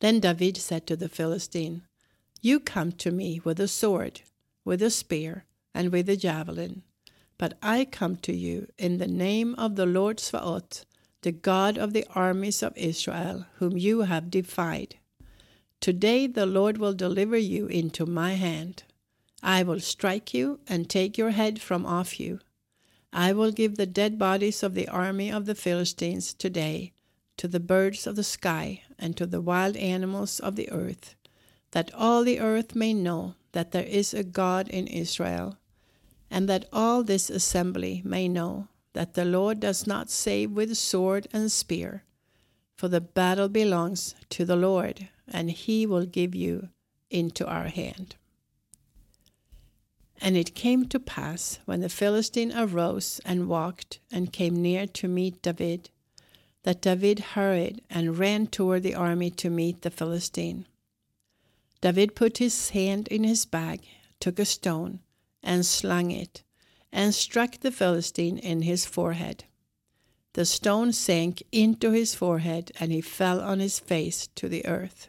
Then 0.00 0.20
David 0.20 0.58
said 0.58 0.86
to 0.88 0.96
the 0.96 1.08
Philistine, 1.08 1.82
You 2.42 2.60
come 2.60 2.92
to 2.92 3.10
me 3.10 3.40
with 3.42 3.58
a 3.60 3.68
sword, 3.68 4.20
with 4.64 4.82
a 4.82 4.90
spear, 4.90 5.44
and 5.74 5.92
with 5.92 6.08
a 6.08 6.16
javelin. 6.16 6.82
But 7.38 7.56
I 7.62 7.84
come 7.84 8.16
to 8.16 8.34
you 8.34 8.68
in 8.76 8.98
the 8.98 9.06
name 9.08 9.54
of 9.54 9.76
the 9.76 9.86
Lord 9.86 10.18
Svaot, 10.18 10.84
the 11.22 11.32
God 11.32 11.78
of 11.78 11.92
the 11.92 12.06
armies 12.14 12.62
of 12.62 12.76
Israel, 12.76 13.46
whom 13.56 13.76
you 13.76 14.02
have 14.02 14.30
defied. 14.30 14.96
Today 15.80 16.26
the 16.26 16.46
Lord 16.46 16.78
will 16.78 16.92
deliver 16.92 17.38
you 17.38 17.66
into 17.66 18.04
my 18.04 18.34
hand. 18.34 18.82
I 19.42 19.62
will 19.62 19.80
strike 19.80 20.34
you 20.34 20.60
and 20.68 20.88
take 20.88 21.16
your 21.16 21.30
head 21.30 21.60
from 21.60 21.86
off 21.86 22.20
you. 22.20 22.40
I 23.12 23.32
will 23.32 23.52
give 23.52 23.76
the 23.76 23.86
dead 23.86 24.18
bodies 24.18 24.62
of 24.62 24.74
the 24.74 24.88
army 24.88 25.32
of 25.32 25.46
the 25.46 25.54
Philistines 25.54 26.34
today 26.34 26.92
to 27.38 27.48
the 27.48 27.58
birds 27.58 28.06
of 28.06 28.16
the 28.16 28.22
sky 28.22 28.82
and 28.98 29.16
to 29.16 29.26
the 29.26 29.40
wild 29.40 29.76
animals 29.76 30.40
of 30.40 30.56
the 30.56 30.70
earth, 30.70 31.14
that 31.72 31.92
all 31.94 32.24
the 32.24 32.40
earth 32.40 32.74
may 32.74 32.92
know 32.92 33.34
that 33.52 33.72
there 33.72 33.84
is 33.84 34.14
a 34.14 34.24
God 34.24 34.68
in 34.68 34.86
Israel, 34.86 35.58
and 36.30 36.48
that 36.48 36.68
all 36.72 37.02
this 37.02 37.30
assembly 37.30 38.02
may 38.04 38.28
know 38.28 38.68
that 38.92 39.14
the 39.14 39.24
Lord 39.24 39.60
does 39.60 39.86
not 39.86 40.10
save 40.10 40.50
with 40.50 40.76
sword 40.76 41.28
and 41.32 41.50
spear, 41.50 42.04
for 42.76 42.88
the 42.88 43.00
battle 43.00 43.48
belongs 43.48 44.14
to 44.30 44.44
the 44.44 44.56
Lord 44.56 45.08
and 45.32 45.50
he 45.50 45.86
will 45.86 46.06
give 46.06 46.34
you 46.34 46.68
into 47.10 47.46
our 47.46 47.68
hand. 47.68 48.16
And 50.20 50.36
it 50.36 50.54
came 50.54 50.86
to 50.88 51.00
pass, 51.00 51.60
when 51.64 51.80
the 51.80 51.88
Philistine 51.88 52.52
arose 52.54 53.20
and 53.24 53.48
walked 53.48 54.00
and 54.12 54.32
came 54.32 54.60
near 54.60 54.86
to 54.86 55.08
meet 55.08 55.40
David, 55.40 55.88
that 56.62 56.82
David 56.82 57.20
hurried 57.20 57.80
and 57.88 58.18
ran 58.18 58.46
toward 58.46 58.82
the 58.82 58.94
army 58.94 59.30
to 59.30 59.48
meet 59.48 59.80
the 59.80 59.90
Philistine. 59.90 60.66
David 61.80 62.14
put 62.14 62.38
his 62.38 62.70
hand 62.70 63.08
in 63.08 63.24
his 63.24 63.46
bag, 63.46 63.80
took 64.18 64.38
a 64.38 64.44
stone, 64.44 65.00
and 65.42 65.64
slung 65.64 66.10
it, 66.10 66.42
and 66.92 67.14
struck 67.14 67.60
the 67.60 67.72
Philistine 67.72 68.38
in 68.38 68.62
his 68.62 68.84
forehead. 68.84 69.44
The 70.34 70.44
stone 70.44 70.92
sank 70.92 71.42
into 71.50 71.90
his 71.90 72.14
forehead, 72.14 72.70
and 72.78 72.92
he 72.92 73.00
fell 73.00 73.40
on 73.40 73.60
his 73.60 73.78
face 73.80 74.28
to 74.36 74.48
the 74.48 74.64
earth. 74.66 75.08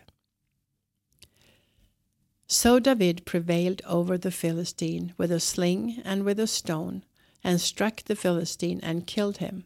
So 2.47 2.79
David 2.79 3.25
prevailed 3.25 3.81
over 3.85 4.17
the 4.17 4.31
Philistine 4.31 5.13
with 5.17 5.31
a 5.31 5.39
sling 5.39 6.01
and 6.03 6.23
with 6.23 6.39
a 6.39 6.47
stone, 6.47 7.03
and 7.43 7.61
struck 7.61 8.03
the 8.03 8.15
Philistine 8.15 8.79
and 8.81 9.07
killed 9.07 9.37
him. 9.37 9.65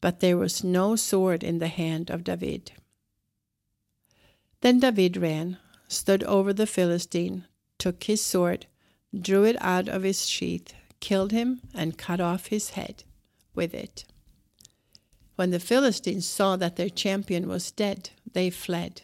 But 0.00 0.20
there 0.20 0.36
was 0.36 0.62
no 0.62 0.96
sword 0.96 1.42
in 1.42 1.58
the 1.58 1.68
hand 1.68 2.10
of 2.10 2.24
David. 2.24 2.72
Then 4.60 4.80
David 4.80 5.16
ran, 5.16 5.58
stood 5.88 6.22
over 6.24 6.52
the 6.52 6.66
Philistine, 6.66 7.44
took 7.78 8.04
his 8.04 8.22
sword, 8.22 8.66
drew 9.18 9.44
it 9.44 9.56
out 9.60 9.88
of 9.88 10.02
his 10.02 10.28
sheath, 10.28 10.74
killed 11.00 11.32
him, 11.32 11.60
and 11.74 11.98
cut 11.98 12.20
off 12.20 12.46
his 12.46 12.70
head 12.70 13.04
with 13.54 13.74
it. 13.74 14.04
When 15.36 15.50
the 15.50 15.60
Philistines 15.60 16.26
saw 16.26 16.56
that 16.56 16.76
their 16.76 16.88
champion 16.88 17.46
was 17.46 17.70
dead, 17.70 18.10
they 18.32 18.50
fled. 18.50 19.02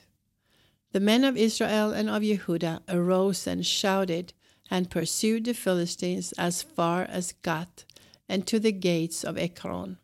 The 0.92 1.00
men 1.00 1.24
of 1.24 1.36
Israel 1.36 1.92
and 1.92 2.08
of 2.08 2.22
Yehudah 2.22 2.82
arose 2.88 3.46
and 3.46 3.64
shouted 3.64 4.32
and 4.70 4.90
pursued 4.90 5.44
the 5.44 5.54
Philistines 5.54 6.32
as 6.32 6.62
far 6.62 7.02
as 7.02 7.34
Gath 7.42 7.84
and 8.28 8.46
to 8.46 8.58
the 8.58 8.72
gates 8.72 9.24
of 9.24 9.36
Ekron. 9.36 9.98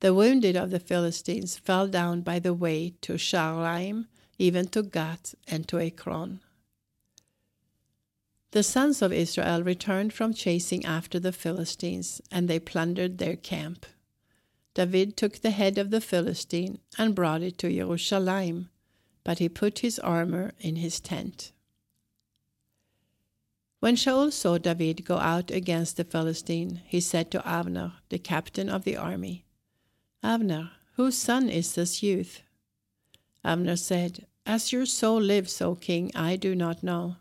The 0.00 0.14
wounded 0.14 0.56
of 0.56 0.70
the 0.70 0.80
Philistines 0.80 1.56
fell 1.56 1.88
down 1.88 2.20
by 2.20 2.38
the 2.38 2.54
way 2.54 2.94
to 3.00 3.14
Shaaraim, 3.14 4.06
even 4.38 4.66
to 4.68 4.82
Gath 4.82 5.34
and 5.46 5.66
to 5.68 5.78
Ekron. 5.78 6.40
The 8.50 8.62
sons 8.62 9.02
of 9.02 9.12
Israel 9.12 9.62
returned 9.62 10.12
from 10.12 10.32
chasing 10.34 10.84
after 10.84 11.18
the 11.18 11.32
Philistines, 11.32 12.20
and 12.30 12.48
they 12.48 12.60
plundered 12.60 13.18
their 13.18 13.36
camp. 13.36 13.86
David 14.74 15.16
took 15.16 15.40
the 15.40 15.50
head 15.50 15.78
of 15.78 15.90
the 15.90 16.00
Philistine 16.00 16.78
and 16.96 17.14
brought 17.14 17.42
it 17.42 17.58
to 17.58 17.72
Jerusalem 17.72 18.68
but 19.24 19.38
he 19.38 19.48
put 19.48 19.78
his 19.78 19.98
armor 19.98 20.52
in 20.60 20.76
his 20.76 21.00
tent. 21.00 21.52
When 23.80 23.96
Shaul 23.96 24.32
saw 24.32 24.58
David 24.58 25.04
go 25.04 25.18
out 25.18 25.50
against 25.50 25.96
the 25.96 26.04
Philistine, 26.04 26.82
he 26.86 27.00
said 27.00 27.30
to 27.30 27.46
Abner, 27.46 27.94
the 28.10 28.18
captain 28.18 28.68
of 28.68 28.84
the 28.84 28.96
army, 28.96 29.44
Abner, 30.22 30.70
whose 30.94 31.16
son 31.16 31.50
is 31.50 31.74
this 31.74 32.02
youth? 32.02 32.42
Abner 33.44 33.76
said, 33.76 34.26
As 34.46 34.72
your 34.72 34.86
soul 34.86 35.20
lives, 35.20 35.60
O 35.60 35.74
king, 35.74 36.10
I 36.14 36.36
do 36.36 36.54
not 36.54 36.82
know. 36.82 37.16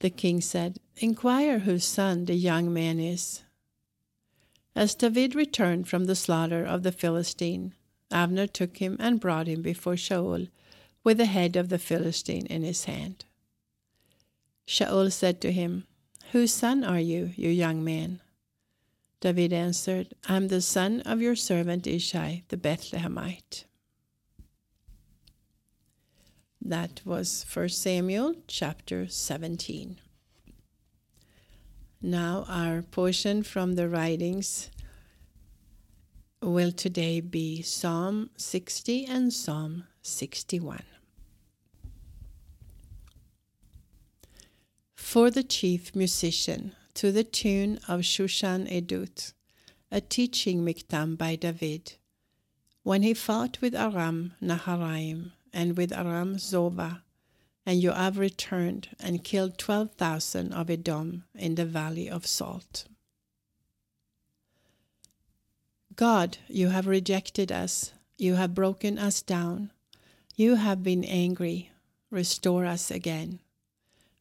The 0.00 0.10
king 0.10 0.40
said, 0.40 0.78
Inquire 0.96 1.60
whose 1.60 1.84
son 1.84 2.24
the 2.24 2.34
young 2.34 2.72
man 2.72 2.98
is. 2.98 3.42
As 4.74 4.94
David 4.94 5.34
returned 5.34 5.86
from 5.88 6.06
the 6.06 6.16
slaughter 6.16 6.64
of 6.64 6.82
the 6.82 6.92
Philistine, 6.92 7.74
Abner 8.10 8.48
took 8.48 8.78
him 8.78 8.96
and 8.98 9.20
brought 9.20 9.46
him 9.46 9.62
before 9.62 9.94
Shaul 9.94 10.48
with 11.04 11.18
the 11.18 11.26
head 11.26 11.54
of 11.54 11.68
the 11.68 11.78
Philistine 11.78 12.46
in 12.46 12.62
his 12.62 12.84
hand. 12.84 13.24
Shaul 14.66 15.12
said 15.12 15.40
to 15.42 15.52
him, 15.52 15.86
Whose 16.32 16.52
son 16.52 16.82
are 16.82 16.98
you, 16.98 17.32
you 17.36 17.50
young 17.50 17.84
man? 17.84 18.20
David 19.20 19.52
answered, 19.52 20.14
I 20.28 20.36
am 20.36 20.48
the 20.48 20.60
son 20.60 21.00
of 21.02 21.20
your 21.20 21.36
servant 21.36 21.84
Ishai 21.84 22.42
the 22.48 22.56
Bethlehemite. 22.56 23.64
That 26.66 27.02
was 27.04 27.44
1 27.52 27.68
Samuel 27.68 28.36
chapter 28.46 29.06
17. 29.06 29.98
Now, 32.00 32.46
our 32.48 32.80
portion 32.80 33.42
from 33.42 33.74
the 33.74 33.86
writings 33.86 34.70
will 36.40 36.72
today 36.72 37.20
be 37.20 37.60
Psalm 37.60 38.30
60 38.38 39.04
and 39.04 39.30
Psalm 39.30 39.84
61. 40.00 40.80
For 44.94 45.30
the 45.30 45.42
chief 45.42 45.94
musician, 45.94 46.72
to 46.94 47.12
the 47.12 47.24
tune 47.24 47.78
of 47.86 48.00
Shushan 48.00 48.66
Edut, 48.72 49.34
a 49.92 50.00
teaching 50.00 50.64
miktam 50.64 51.18
by 51.18 51.36
David, 51.36 51.96
when 52.82 53.02
he 53.02 53.12
fought 53.12 53.60
with 53.60 53.74
Aram 53.74 54.32
Naharaim 54.42 55.32
and 55.54 55.76
with 55.76 55.92
Aram 55.92 56.36
Zobah, 56.36 57.00
and 57.64 57.80
Joab 57.80 58.18
returned 58.18 58.88
and 59.00 59.24
killed 59.24 59.56
twelve 59.56 59.92
thousand 59.92 60.52
of 60.52 60.68
Edom 60.68 61.24
in 61.34 61.54
the 61.54 61.64
valley 61.64 62.10
of 62.10 62.26
Salt. 62.26 62.84
God, 65.96 66.38
you 66.48 66.68
have 66.68 66.86
rejected 66.86 67.52
us, 67.52 67.92
you 68.18 68.34
have 68.34 68.52
broken 68.52 68.98
us 68.98 69.22
down, 69.22 69.70
you 70.34 70.56
have 70.56 70.82
been 70.82 71.04
angry, 71.04 71.70
restore 72.10 72.66
us 72.66 72.90
again. 72.90 73.38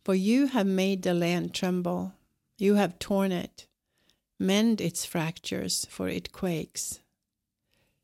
For 0.06 0.14
you 0.14 0.48
have 0.48 0.68
made 0.68 1.02
the 1.02 1.14
land 1.14 1.54
tremble, 1.54 2.14
you 2.58 2.76
have 2.76 3.00
torn 3.00 3.32
it, 3.32 3.66
mend 4.40 4.82
its 4.82 5.04
fractures, 5.04 5.88
for 5.90 6.08
it 6.08 6.32
quakes. 6.32 7.00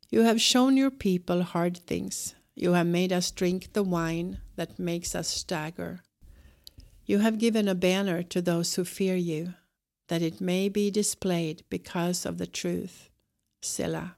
You 0.09 0.21
have 0.21 0.41
shown 0.41 0.75
your 0.75 0.91
people 0.91 1.43
hard 1.43 1.77
things, 1.77 2.33
you 2.62 2.74
have 2.74 2.88
made 2.88 3.13
us 3.13 3.32
drink 3.32 3.72
the 3.72 3.84
wine 3.84 4.39
that 4.58 4.78
makes 4.78 5.15
us 5.15 5.30
stagger. 5.30 6.02
You 7.06 7.19
have 7.19 7.39
given 7.39 7.67
a 7.67 7.76
banner 7.76 8.22
to 8.24 8.41
those 8.41 8.76
who 8.76 8.84
fear 8.84 9.15
you, 9.15 9.54
that 10.10 10.22
it 10.22 10.41
may 10.41 10.67
be 10.67 10.91
displayed 10.91 11.63
because 11.69 12.26
of 12.26 12.38
the 12.38 12.48
truth. 12.48 13.10
Selah. 13.62 14.17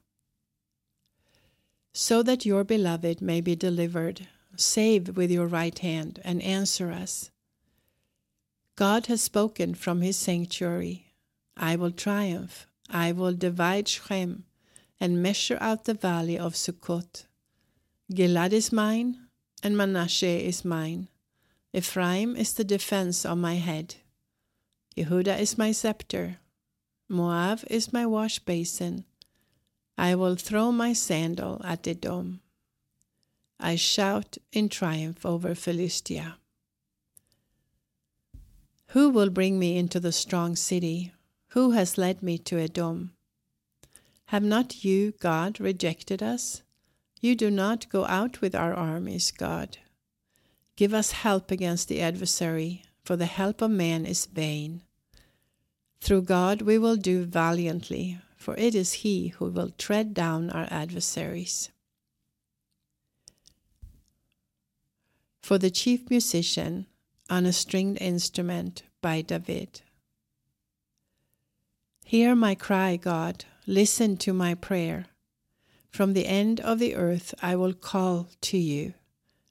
So 1.92 2.22
that 2.22 2.44
your 2.44 2.64
beloved 2.64 3.20
may 3.22 3.40
be 3.40 3.54
delivered, 3.54 4.26
save 4.56 5.16
with 5.16 5.30
your 5.30 5.46
right 5.46 5.78
hand 5.78 6.20
and 6.24 6.42
answer 6.42 6.90
us. 6.90 7.30
God 8.74 9.06
has 9.06 9.22
spoken 9.22 9.74
from 9.74 10.00
his 10.00 10.16
sanctuary. 10.16 11.14
I 11.56 11.76
will 11.76 11.92
triumph. 11.92 12.66
I 12.90 13.12
will 13.12 13.34
divide 13.34 13.86
Shechem 13.86 14.44
and 14.98 15.22
measure 15.22 15.58
out 15.60 15.84
the 15.84 15.94
valley 15.94 16.38
of 16.38 16.54
Sukkot. 16.54 17.26
Gilad 18.12 18.52
is 18.52 18.72
mine, 18.72 19.18
and 19.62 19.76
Manasseh 19.76 20.26
is 20.26 20.64
mine. 20.64 21.08
Ephraim 21.72 22.36
is 22.36 22.52
the 22.52 22.64
defense 22.64 23.24
of 23.24 23.38
my 23.38 23.54
head. 23.54 23.96
Yehuda 24.96 25.38
is 25.40 25.56
my 25.56 25.72
scepter. 25.72 26.38
Moab 27.08 27.60
is 27.68 27.92
my 27.92 28.04
wash 28.06 28.38
basin. 28.38 29.04
I 29.96 30.14
will 30.14 30.36
throw 30.36 30.72
my 30.72 30.92
sandal 30.92 31.60
at 31.64 31.86
Edom. 31.86 32.40
I 33.58 33.76
shout 33.76 34.38
in 34.52 34.68
triumph 34.68 35.24
over 35.24 35.54
Philistia. 35.54 36.36
Who 38.88 39.08
will 39.08 39.30
bring 39.30 39.58
me 39.58 39.78
into 39.78 40.00
the 40.00 40.12
strong 40.12 40.56
city? 40.56 41.12
Who 41.48 41.70
has 41.70 41.96
led 41.96 42.22
me 42.22 42.38
to 42.38 42.58
Edom? 42.58 43.12
Have 44.26 44.42
not 44.42 44.84
you, 44.84 45.12
God, 45.20 45.60
rejected 45.60 46.22
us? 46.22 46.62
You 47.22 47.36
do 47.36 47.52
not 47.52 47.88
go 47.88 48.04
out 48.06 48.40
with 48.40 48.52
our 48.52 48.74
armies, 48.74 49.30
God. 49.30 49.78
Give 50.74 50.92
us 50.92 51.12
help 51.12 51.52
against 51.52 51.86
the 51.86 52.00
adversary, 52.00 52.82
for 53.04 53.14
the 53.14 53.26
help 53.26 53.62
of 53.62 53.70
man 53.70 54.04
is 54.04 54.26
vain. 54.26 54.82
Through 56.00 56.22
God 56.22 56.62
we 56.62 56.78
will 56.78 56.96
do 56.96 57.24
valiantly, 57.24 58.18
for 58.36 58.56
it 58.56 58.74
is 58.74 59.04
he 59.04 59.28
who 59.28 59.50
will 59.50 59.70
tread 59.70 60.14
down 60.14 60.50
our 60.50 60.66
adversaries. 60.68 61.70
For 65.42 65.58
the 65.58 65.70
chief 65.70 66.10
musician 66.10 66.86
on 67.30 67.46
a 67.46 67.52
stringed 67.52 67.98
instrument 68.00 68.82
by 69.00 69.20
David. 69.20 69.82
Hear 72.04 72.34
my 72.34 72.56
cry, 72.56 72.96
God, 72.96 73.44
listen 73.64 74.16
to 74.18 74.32
my 74.32 74.54
prayer. 74.54 75.06
From 75.92 76.14
the 76.14 76.26
end 76.26 76.58
of 76.58 76.78
the 76.78 76.94
earth 76.94 77.34
I 77.42 77.54
will 77.54 77.74
call 77.74 78.30
to 78.40 78.56
you 78.56 78.94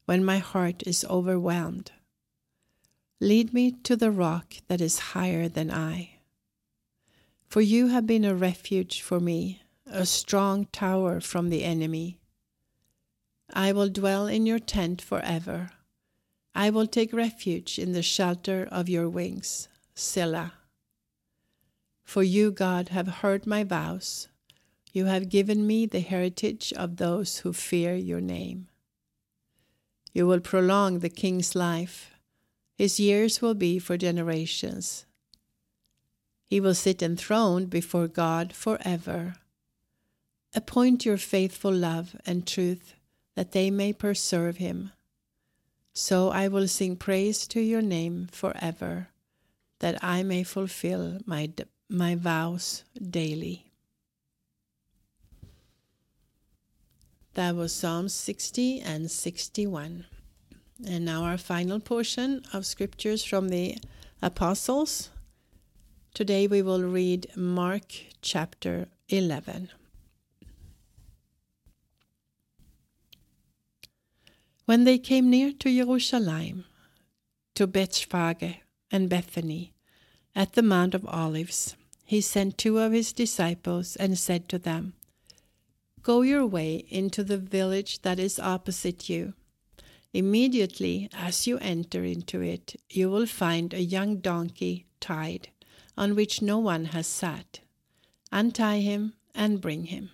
when 0.05 0.25
my 0.25 0.39
heart 0.39 0.81
is 0.87 1.05
overwhelmed. 1.05 1.91
Lead 3.19 3.53
me 3.53 3.71
to 3.83 3.95
the 3.95 4.09
rock 4.09 4.55
that 4.67 4.81
is 4.81 5.13
higher 5.13 5.47
than 5.47 5.69
I. 5.69 6.17
For 7.47 7.61
you 7.61 7.89
have 7.89 8.07
been 8.07 8.25
a 8.25 8.33
refuge 8.33 9.01
for 9.01 9.19
me, 9.19 9.61
a 9.85 10.03
strong 10.03 10.65
tower 10.71 11.21
from 11.21 11.49
the 11.49 11.63
enemy. 11.63 12.19
I 13.53 13.71
will 13.71 13.89
dwell 13.89 14.25
in 14.25 14.47
your 14.47 14.57
tent 14.57 14.99
forever. 14.99 15.69
I 16.55 16.71
will 16.71 16.87
take 16.87 17.13
refuge 17.13 17.77
in 17.77 17.91
the 17.91 18.01
shelter 18.01 18.67
of 18.71 18.89
your 18.89 19.07
wings. 19.07 19.67
Selah. 19.93 20.53
For 22.03 22.23
you, 22.23 22.49
God, 22.49 22.89
have 22.89 23.21
heard 23.21 23.45
my 23.45 23.63
vows. 23.63 24.27
You 24.93 25.05
have 25.05 25.29
given 25.29 25.65
me 25.65 25.85
the 25.85 26.01
heritage 26.01 26.73
of 26.75 26.97
those 26.97 27.39
who 27.39 27.53
fear 27.53 27.95
your 27.95 28.19
name. 28.19 28.67
You 30.13 30.27
will 30.27 30.41
prolong 30.41 30.99
the 30.99 31.09
king's 31.09 31.55
life. 31.55 32.11
His 32.75 32.99
years 32.99 33.41
will 33.41 33.53
be 33.53 33.79
for 33.79 33.97
generations. 33.97 35.05
He 36.43 36.59
will 36.59 36.75
sit 36.75 37.01
enthroned 37.01 37.69
before 37.69 38.09
God 38.09 38.51
forever. 38.51 39.35
Appoint 40.53 41.05
your 41.05 41.15
faithful 41.15 41.71
love 41.71 42.17
and 42.25 42.45
truth 42.45 42.95
that 43.35 43.53
they 43.53 43.71
may 43.71 43.93
preserve 43.93 44.57
him. 44.57 44.91
So 45.93 46.29
I 46.29 46.49
will 46.49 46.67
sing 46.67 46.97
praise 46.97 47.47
to 47.47 47.61
your 47.61 47.81
name 47.81 48.27
forever, 48.31 49.07
that 49.79 50.03
I 50.03 50.23
may 50.23 50.43
fulfill 50.43 51.19
my, 51.25 51.49
my 51.89 52.15
vows 52.15 52.83
daily. 52.99 53.70
That 57.33 57.55
was 57.55 57.73
Psalms 57.73 58.13
60 58.13 58.81
and 58.81 59.09
61. 59.09 60.05
And 60.85 61.05
now 61.05 61.23
our 61.23 61.37
final 61.37 61.79
portion 61.79 62.43
of 62.53 62.65
scriptures 62.65 63.23
from 63.23 63.49
the 63.49 63.77
Apostles 64.21 65.09
Today 66.13 66.45
we 66.45 66.61
will 66.61 66.83
read 66.83 67.27
Mark 67.37 67.93
chapter 68.21 68.89
11. 69.07 69.69
When 74.65 74.83
they 74.83 74.97
came 74.97 75.29
near 75.29 75.53
to 75.53 75.73
Jerusalem, 75.73 76.65
to 77.55 77.65
Bethphage 77.65 78.59
and 78.91 79.09
Bethany, 79.09 79.71
at 80.35 80.51
the 80.53 80.61
Mount 80.61 80.93
of 80.93 81.07
Olives, 81.07 81.77
he 82.03 82.19
sent 82.19 82.57
two 82.57 82.79
of 82.79 82.91
his 82.91 83.13
disciples 83.13 83.95
and 83.95 84.19
said 84.19 84.49
to 84.49 84.59
them, 84.59 84.93
Go 86.03 86.23
your 86.23 86.47
way 86.47 86.85
into 86.89 87.23
the 87.23 87.37
village 87.37 88.01
that 88.01 88.19
is 88.19 88.39
opposite 88.39 89.07
you. 89.07 89.33
Immediately 90.13 91.09
as 91.13 91.45
you 91.45 91.59
enter 91.59 92.03
into 92.03 92.41
it, 92.41 92.75
you 92.89 93.09
will 93.09 93.27
find 93.27 93.73
a 93.73 93.83
young 93.83 94.17
donkey 94.17 94.87
tied 94.99 95.49
on 95.95 96.15
which 96.15 96.41
no 96.41 96.57
one 96.57 96.85
has 96.85 97.05
sat. 97.05 97.59
Untie 98.31 98.79
him 98.79 99.13
and 99.35 99.61
bring 99.61 99.85
him. 99.85 100.09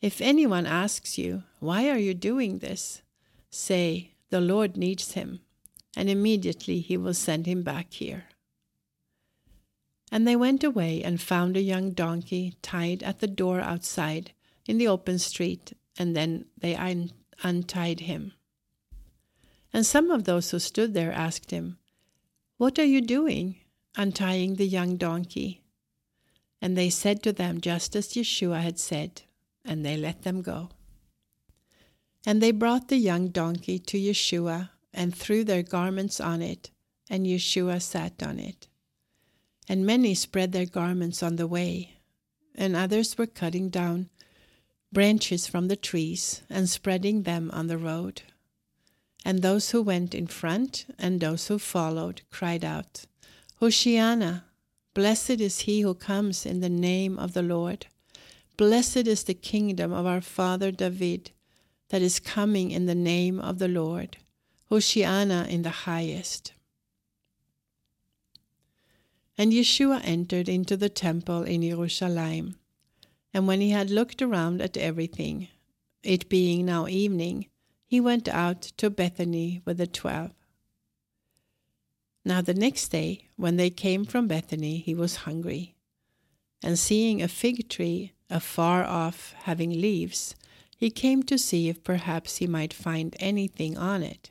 If 0.00 0.20
anyone 0.20 0.66
asks 0.66 1.16
you, 1.16 1.44
Why 1.60 1.88
are 1.88 1.98
you 1.98 2.14
doing 2.14 2.58
this? 2.58 3.02
say, 3.48 4.14
The 4.30 4.40
Lord 4.40 4.76
needs 4.76 5.12
him, 5.12 5.40
and 5.96 6.10
immediately 6.10 6.80
he 6.80 6.96
will 6.96 7.14
send 7.14 7.46
him 7.46 7.62
back 7.62 7.92
here. 7.92 8.24
And 10.10 10.26
they 10.26 10.36
went 10.36 10.64
away 10.64 11.02
and 11.04 11.20
found 11.20 11.56
a 11.56 11.62
young 11.62 11.92
donkey 11.92 12.56
tied 12.60 13.02
at 13.04 13.20
the 13.20 13.28
door 13.28 13.60
outside 13.60 14.32
in 14.66 14.78
the 14.78 14.88
open 14.88 15.18
street, 15.18 15.72
and 15.98 16.16
then 16.16 16.46
they 16.58 16.74
un- 16.76 17.10
untied 17.42 18.00
him. 18.00 18.32
And 19.72 19.86
some 19.86 20.10
of 20.10 20.24
those 20.24 20.50
who 20.50 20.58
stood 20.58 20.94
there 20.94 21.12
asked 21.12 21.50
him, 21.50 21.78
What 22.56 22.78
are 22.78 22.84
you 22.84 23.00
doing? 23.00 23.56
untying 23.96 24.54
the 24.54 24.66
young 24.66 24.96
donkey. 24.96 25.62
And 26.62 26.76
they 26.76 26.90
said 26.90 27.22
to 27.22 27.32
them 27.32 27.60
just 27.60 27.96
as 27.96 28.08
Yeshua 28.08 28.60
had 28.60 28.78
said, 28.78 29.22
and 29.64 29.84
they 29.84 29.96
let 29.96 30.22
them 30.22 30.42
go. 30.42 30.70
And 32.26 32.42
they 32.42 32.50
brought 32.50 32.88
the 32.88 32.98
young 32.98 33.28
donkey 33.28 33.78
to 33.78 33.98
Yeshua 33.98 34.70
and 34.92 35.14
threw 35.14 35.42
their 35.44 35.62
garments 35.62 36.20
on 36.20 36.42
it, 36.42 36.70
and 37.08 37.26
Yeshua 37.26 37.80
sat 37.80 38.22
on 38.22 38.38
it. 38.38 38.68
And 39.68 39.86
many 39.86 40.14
spread 40.14 40.52
their 40.52 40.66
garments 40.66 41.22
on 41.22 41.36
the 41.36 41.46
way, 41.46 42.00
and 42.54 42.76
others 42.76 43.16
were 43.16 43.26
cutting 43.26 43.70
down 43.70 44.10
branches 44.92 45.46
from 45.46 45.68
the 45.68 45.76
trees 45.76 46.42
and 46.50 46.68
spreading 46.68 47.22
them 47.22 47.50
on 47.52 47.66
the 47.68 47.78
road. 47.78 48.22
And 49.24 49.42
those 49.42 49.70
who 49.70 49.82
went 49.82 50.14
in 50.14 50.26
front 50.26 50.86
and 50.98 51.20
those 51.20 51.48
who 51.48 51.58
followed 51.58 52.22
cried 52.30 52.64
out, 52.64 53.04
Hoshiana, 53.60 54.44
blessed 54.94 55.40
is 55.40 55.60
he 55.60 55.82
who 55.82 55.94
comes 55.94 56.46
in 56.46 56.60
the 56.60 56.70
name 56.70 57.18
of 57.18 57.34
the 57.34 57.42
Lord. 57.42 57.86
Blessed 58.56 59.06
is 59.06 59.24
the 59.24 59.34
kingdom 59.34 59.92
of 59.92 60.06
our 60.06 60.20
father 60.20 60.70
David 60.70 61.30
that 61.90 62.02
is 62.02 62.18
coming 62.18 62.70
in 62.70 62.86
the 62.86 62.94
name 62.94 63.38
of 63.38 63.58
the 63.58 63.68
Lord. 63.68 64.16
Hoshiana 64.70 65.48
in 65.48 65.62
the 65.62 65.70
highest. 65.70 66.52
And 69.36 69.52
Yeshua 69.52 70.00
entered 70.04 70.48
into 70.48 70.76
the 70.76 70.88
temple 70.88 71.42
in 71.42 71.62
Jerusalem. 71.62 72.56
And 73.32 73.46
when 73.46 73.60
he 73.60 73.70
had 73.70 73.90
looked 73.90 74.22
around 74.22 74.60
at 74.60 74.76
everything, 74.76 75.48
it 76.02 76.28
being 76.28 76.66
now 76.66 76.86
evening, 76.88 77.46
he 77.86 78.00
went 78.00 78.28
out 78.28 78.62
to 78.78 78.90
Bethany 78.90 79.60
with 79.64 79.78
the 79.78 79.86
twelve. 79.86 80.32
Now 82.24 82.40
the 82.40 82.54
next 82.54 82.88
day, 82.88 83.28
when 83.36 83.56
they 83.56 83.70
came 83.70 84.04
from 84.04 84.28
Bethany, 84.28 84.78
he 84.78 84.94
was 84.94 85.16
hungry. 85.16 85.74
And 86.62 86.78
seeing 86.78 87.22
a 87.22 87.28
fig 87.28 87.68
tree 87.68 88.12
afar 88.28 88.84
off 88.84 89.34
having 89.44 89.70
leaves, 89.70 90.34
he 90.76 90.90
came 90.90 91.22
to 91.24 91.38
see 91.38 91.68
if 91.68 91.84
perhaps 91.84 92.36
he 92.38 92.46
might 92.46 92.72
find 92.72 93.16
anything 93.20 93.76
on 93.76 94.02
it. 94.02 94.30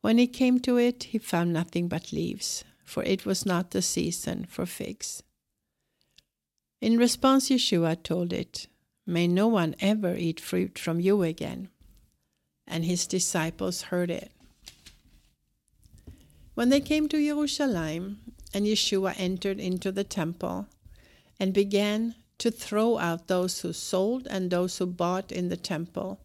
When 0.00 0.18
he 0.18 0.26
came 0.26 0.60
to 0.60 0.76
it, 0.76 1.04
he 1.04 1.18
found 1.18 1.52
nothing 1.52 1.88
but 1.88 2.12
leaves, 2.12 2.64
for 2.84 3.02
it 3.04 3.24
was 3.24 3.46
not 3.46 3.70
the 3.70 3.82
season 3.82 4.46
for 4.48 4.66
figs. 4.66 5.22
In 6.84 6.98
response, 6.98 7.48
Yeshua 7.48 8.02
told 8.02 8.30
it, 8.30 8.66
May 9.06 9.26
no 9.26 9.48
one 9.48 9.74
ever 9.80 10.14
eat 10.16 10.38
fruit 10.38 10.78
from 10.78 11.00
you 11.00 11.22
again. 11.22 11.70
And 12.66 12.84
his 12.84 13.06
disciples 13.06 13.88
heard 13.88 14.10
it. 14.10 14.32
When 16.52 16.68
they 16.68 16.82
came 16.82 17.08
to 17.08 17.26
Jerusalem, 17.26 18.18
and 18.52 18.66
Yeshua 18.66 19.14
entered 19.16 19.60
into 19.60 19.92
the 19.92 20.04
temple, 20.04 20.66
and 21.40 21.54
began 21.54 22.16
to 22.36 22.50
throw 22.50 22.98
out 22.98 23.28
those 23.28 23.60
who 23.60 23.72
sold 23.72 24.26
and 24.26 24.50
those 24.50 24.76
who 24.76 24.84
bought 24.84 25.32
in 25.32 25.48
the 25.48 25.56
temple, 25.56 26.20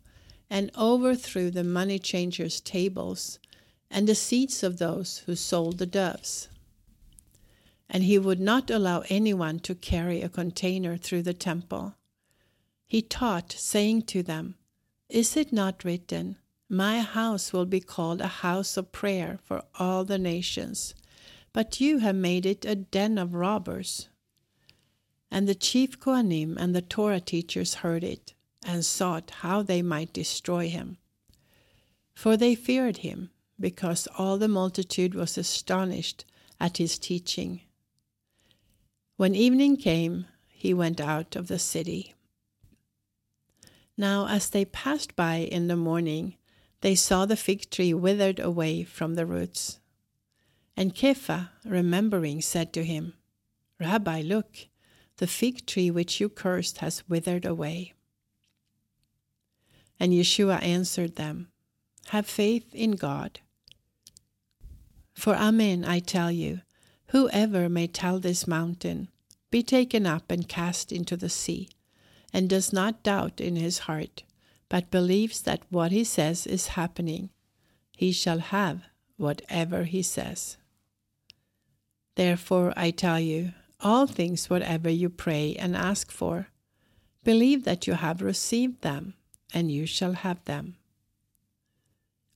and 0.49 0.71
overthrew 0.77 1.51
the 1.51 1.63
money 1.63 1.99
changers' 1.99 2.59
tables 2.59 3.39
and 3.89 4.09
the 4.09 4.13
seats 4.13 4.61
of 4.61 4.77
those 4.77 5.19
who 5.19 5.37
sold 5.37 5.77
the 5.77 5.85
doves. 5.85 6.49
And 7.89 8.03
he 8.03 8.19
would 8.19 8.39
not 8.39 8.69
allow 8.69 9.03
anyone 9.09 9.59
to 9.61 9.73
carry 9.73 10.21
a 10.21 10.29
container 10.29 10.95
through 10.95 11.23
the 11.23 11.33
temple. 11.33 11.95
He 12.85 13.01
taught, 13.01 13.51
saying 13.51 14.03
to 14.03 14.23
them, 14.23 14.55
Is 15.09 15.35
it 15.35 15.51
not 15.51 15.83
written, 15.83 16.37
my 16.69 17.01
house 17.01 17.51
will 17.51 17.65
be 17.65 17.79
called 17.79 18.21
a 18.21 18.27
house 18.27 18.77
of 18.77 18.91
prayer 18.91 19.39
for 19.43 19.63
all 19.79 20.05
the 20.05 20.19
nations, 20.19 20.93
but 21.51 21.81
you 21.81 21.97
have 21.97 22.15
made 22.15 22.45
it 22.45 22.63
a 22.63 22.75
den 22.75 23.17
of 23.17 23.33
robbers. 23.33 24.07
And 25.31 25.47
the 25.47 25.55
chief 25.55 25.99
Kohanim 25.99 26.57
and 26.57 26.75
the 26.75 26.83
Torah 26.83 27.19
teachers 27.19 27.75
heard 27.75 28.03
it, 28.03 28.33
and 28.63 28.85
sought 28.85 29.31
how 29.41 29.63
they 29.63 29.81
might 29.81 30.13
destroy 30.13 30.69
him. 30.69 30.97
For 32.13 32.37
they 32.37 32.53
feared 32.53 32.97
him, 32.97 33.31
because 33.59 34.07
all 34.17 34.37
the 34.37 34.47
multitude 34.47 35.15
was 35.15 35.37
astonished 35.37 36.25
at 36.59 36.77
his 36.77 36.99
teaching. 36.99 37.61
When 39.19 39.35
evening 39.35 39.75
came, 39.75 40.27
he 40.47 40.73
went 40.73 41.01
out 41.01 41.35
of 41.35 41.49
the 41.49 41.59
city. 41.59 42.15
Now, 43.97 44.29
as 44.29 44.49
they 44.49 44.63
passed 44.63 45.13
by 45.17 45.39
in 45.39 45.67
the 45.67 45.75
morning, 45.75 46.37
they 46.79 46.95
saw 46.95 47.25
the 47.25 47.35
fig 47.35 47.69
tree 47.69 47.93
withered 47.93 48.39
away 48.39 48.85
from 48.85 49.15
the 49.15 49.25
roots. 49.25 49.81
And 50.77 50.95
Kepha, 50.95 51.49
remembering, 51.65 52.41
said 52.41 52.71
to 52.71 52.85
him, 52.85 53.11
Rabbi, 53.77 54.21
look, 54.21 54.69
the 55.17 55.27
fig 55.27 55.65
tree 55.65 55.91
which 55.91 56.21
you 56.21 56.29
cursed 56.29 56.77
has 56.77 57.03
withered 57.09 57.43
away. 57.43 57.91
And 59.99 60.13
Yeshua 60.13 60.63
answered 60.63 61.17
them, 61.17 61.49
Have 62.11 62.25
faith 62.25 62.73
in 62.73 62.91
God. 62.91 63.41
For 65.13 65.35
Amen, 65.35 65.83
I 65.83 65.99
tell 65.99 66.31
you, 66.31 66.61
whoever 67.09 67.69
may 67.69 67.87
tell 67.87 68.19
this 68.19 68.47
mountain, 68.47 69.09
Be 69.51 69.63
taken 69.63 70.05
up 70.05 70.31
and 70.31 70.47
cast 70.47 70.91
into 70.91 71.17
the 71.17 71.29
sea, 71.29 71.69
and 72.33 72.49
does 72.49 72.71
not 72.71 73.03
doubt 73.03 73.41
in 73.41 73.55
his 73.55 73.79
heart, 73.79 74.23
but 74.69 74.91
believes 74.91 75.41
that 75.41 75.63
what 75.69 75.91
he 75.91 76.03
says 76.03 76.45
is 76.45 76.77
happening, 76.79 77.29
he 77.97 78.11
shall 78.11 78.39
have 78.39 78.83
whatever 79.17 79.83
he 79.83 80.01
says. 80.01 80.57
Therefore, 82.15 82.73
I 82.77 82.91
tell 82.91 83.19
you, 83.19 83.53
all 83.79 84.05
things 84.05 84.49
whatever 84.49 84.89
you 84.89 85.09
pray 85.09 85.55
and 85.55 85.75
ask 85.75 86.11
for, 86.11 86.49
believe 87.23 87.63
that 87.63 87.87
you 87.87 87.93
have 87.93 88.21
received 88.21 88.81
them, 88.81 89.15
and 89.53 89.71
you 89.71 89.85
shall 89.85 90.13
have 90.13 90.43
them. 90.45 90.75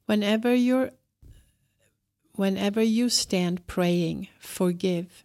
Whenever 0.06 0.54
you 0.54 0.90
whenever 2.36 2.82
you 2.82 3.10
stand 3.10 3.68
praying, 3.68 4.28
forgive. 4.40 5.24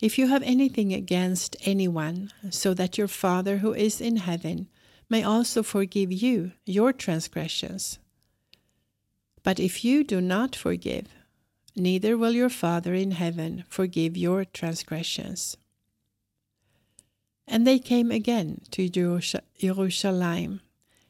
If 0.00 0.18
you 0.18 0.28
have 0.28 0.42
anything 0.42 0.92
against 0.92 1.56
anyone, 1.64 2.32
so 2.50 2.74
that 2.74 2.96
your 2.96 3.08
Father 3.08 3.58
who 3.58 3.74
is 3.74 4.00
in 4.00 4.16
heaven 4.16 4.68
may 5.08 5.22
also 5.22 5.62
forgive 5.62 6.10
you 6.10 6.52
your 6.64 6.92
transgressions. 6.92 7.98
But 9.42 9.60
if 9.60 9.84
you 9.84 10.04
do 10.04 10.20
not 10.20 10.56
forgive, 10.56 11.08
neither 11.76 12.16
will 12.16 12.32
your 12.32 12.48
Father 12.48 12.94
in 12.94 13.12
heaven 13.12 13.64
forgive 13.68 14.16
your 14.16 14.44
transgressions. 14.44 15.56
And 17.46 17.66
they 17.66 17.78
came 17.78 18.10
again 18.10 18.62
to 18.70 18.88
Jerusalem, 18.88 20.60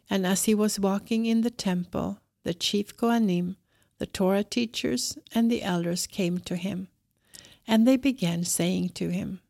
and 0.09 0.27
as 0.27 0.45
he 0.45 0.55
was 0.55 0.81
walking 0.81 1.27
in 1.27 1.43
the 1.43 1.51
temple, 1.51 2.19
the 2.43 2.55
chief 2.55 2.97
Kohanim, 2.97 3.57
the 4.01 4.07
Torah 4.07 4.43
teachers, 4.43 5.19
and 5.35 5.51
the 5.51 5.63
elders 5.63 6.07
came 6.07 6.39
to 6.39 6.57
him. 6.57 6.89
And 7.69 7.87
they 7.87 7.99
began 7.99 8.45
saying 8.45 8.89
to 8.95 9.11
him, 9.11 9.41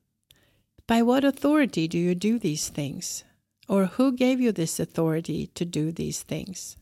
By 0.88 1.02
what 1.02 1.24
authority 1.24 1.86
do 1.86 1.96
you 1.96 2.16
do 2.16 2.36
these 2.36 2.68
things? 2.68 3.22
Or 3.68 3.86
who 3.86 4.10
gave 4.10 4.40
you 4.40 4.50
this 4.50 4.80
authority 4.80 5.46
to 5.54 5.64
do 5.64 5.92
these 5.92 6.24
things? 6.24 6.76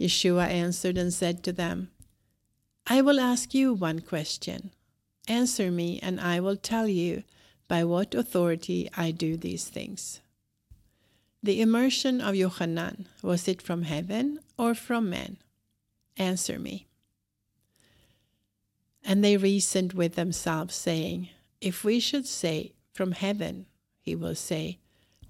Yeshua 0.00 0.46
answered 0.48 0.96
and 0.96 1.12
said 1.12 1.42
to 1.44 1.52
them, 1.52 1.90
I 2.86 3.02
will 3.02 3.20
ask 3.20 3.52
you 3.52 3.74
one 3.74 4.00
question. 4.00 4.70
Answer 5.28 5.70
me, 5.70 6.00
and 6.02 6.18
I 6.18 6.40
will 6.40 6.56
tell 6.56 6.88
you 6.88 7.24
by 7.68 7.84
what 7.84 8.14
authority 8.14 8.88
I 8.96 9.10
do 9.10 9.36
these 9.36 9.68
things. 9.68 10.22
The 11.42 11.60
immersion 11.60 12.22
of 12.22 12.34
Yochanan, 12.34 13.04
was 13.22 13.46
it 13.46 13.60
from 13.60 13.82
heaven 13.82 14.40
or 14.56 14.74
from 14.74 15.10
men? 15.10 15.36
Answer 16.16 16.58
me. 16.58 16.86
And 19.04 19.24
they 19.24 19.36
reasoned 19.36 19.92
with 19.94 20.14
themselves, 20.14 20.74
saying, 20.74 21.28
If 21.60 21.84
we 21.84 22.00
should 22.00 22.26
say, 22.26 22.72
From 22.92 23.12
heaven, 23.12 23.66
he 24.00 24.14
will 24.14 24.34
say, 24.34 24.78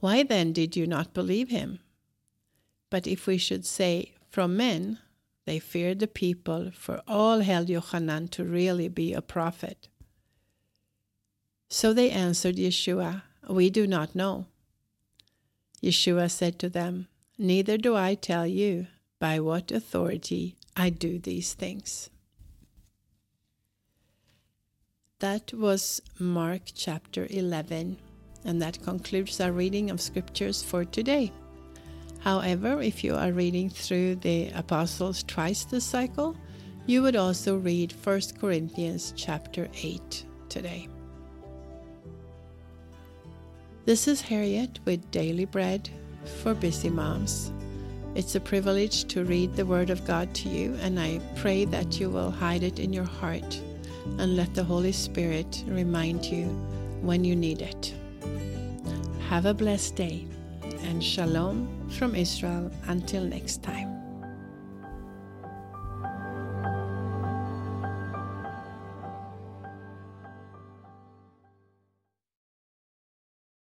why 0.03 0.25
then 0.25 0.53
did 0.53 0.75
you 0.75 0.85
not 0.85 1.14
believe 1.14 1.51
him? 1.51 1.79
But 2.90 3.07
if 3.07 3.29
we 3.29 3.38
should 3.38 3.64
say, 3.64 4.14
from 4.31 4.57
men, 4.57 4.99
they 5.45 5.61
feared 5.61 6.01
the 6.01 6.09
people, 6.09 6.73
for 6.75 7.03
all 7.07 7.38
held 7.38 7.68
Yochanan 7.68 8.29
to 8.31 8.42
really 8.42 8.88
be 8.88 9.12
a 9.12 9.23
prophet. 9.23 9.87
So 11.68 11.92
they 11.92 12.11
answered 12.11 12.57
Yeshua, 12.57 13.23
We 13.49 13.71
do 13.71 13.87
not 13.87 14.16
know. 14.16 14.47
Yeshua 15.81 16.29
said 16.29 16.59
to 16.59 16.68
them, 16.68 17.07
Neither 17.38 17.79
do 17.79 17.95
I 17.95 18.16
tell 18.16 18.45
you 18.45 18.88
by 19.21 19.38
what 19.38 19.71
authority 19.71 20.57
I 20.77 20.91
do 20.91 21.19
these 21.19 21.55
things. 21.55 22.11
That 25.21 25.53
was 25.53 26.01
Mark 26.19 26.63
chapter 26.75 27.27
11. 27.31 27.99
And 28.45 28.61
that 28.61 28.83
concludes 28.83 29.41
our 29.41 29.53
reading 29.53 29.91
of 29.91 30.01
scriptures 30.01 30.63
for 30.63 30.85
today. 30.85 31.31
However, 32.21 32.83
if 32.83 33.05
you 33.05 33.15
are 33.15 33.31
reading 33.33 33.71
through 33.71 34.17
the 34.17 34.51
Apostles 34.51 35.23
twice 35.23 35.65
this 35.65 35.85
cycle, 35.85 36.37
you 36.87 37.03
would 37.03 37.17
also 37.17 37.57
read 37.57 37.95
1 38.03 38.21
Corinthians 38.41 39.13
chapter 39.17 39.69
8 39.75 40.25
today. 40.49 40.89
This 43.85 44.09
is 44.09 44.21
Harriet 44.21 44.81
with 44.85 45.11
Daily 45.11 45.45
Bread 45.45 45.89
for 46.43 46.55
Busy 46.55 46.91
Moms. 46.91 47.53
It's 48.14 48.35
a 48.35 48.40
privilege 48.40 49.05
to 49.05 49.25
read 49.25 49.57
the 49.57 49.64
Word 49.64 49.88
of 49.88 50.05
God 50.05 50.35
to 50.35 50.48
you, 50.51 50.77
and 50.83 51.01
I 51.01 51.18
pray 51.37 51.64
that 51.64 51.98
you 51.98 52.11
will 52.11 52.31
hide 52.31 52.62
it 52.62 52.79
in 52.79 52.92
your 52.92 53.05
heart 53.05 53.61
and 54.18 54.37
let 54.37 54.55
the 54.55 54.64
Holy 54.64 54.92
Spirit 54.92 55.64
remind 55.66 56.27
you 56.27 56.44
when 57.01 57.25
you 57.25 57.35
need 57.35 57.62
it. 57.62 57.94
Have 59.31 59.46
a 59.46 59.55
blessed 59.55 59.96
day 59.96 60.27
and 60.83 61.03
shalom 61.03 61.88
from 61.88 62.14
Israel 62.14 62.70
until 62.87 63.25
next 63.25 63.62
time. 63.62 63.91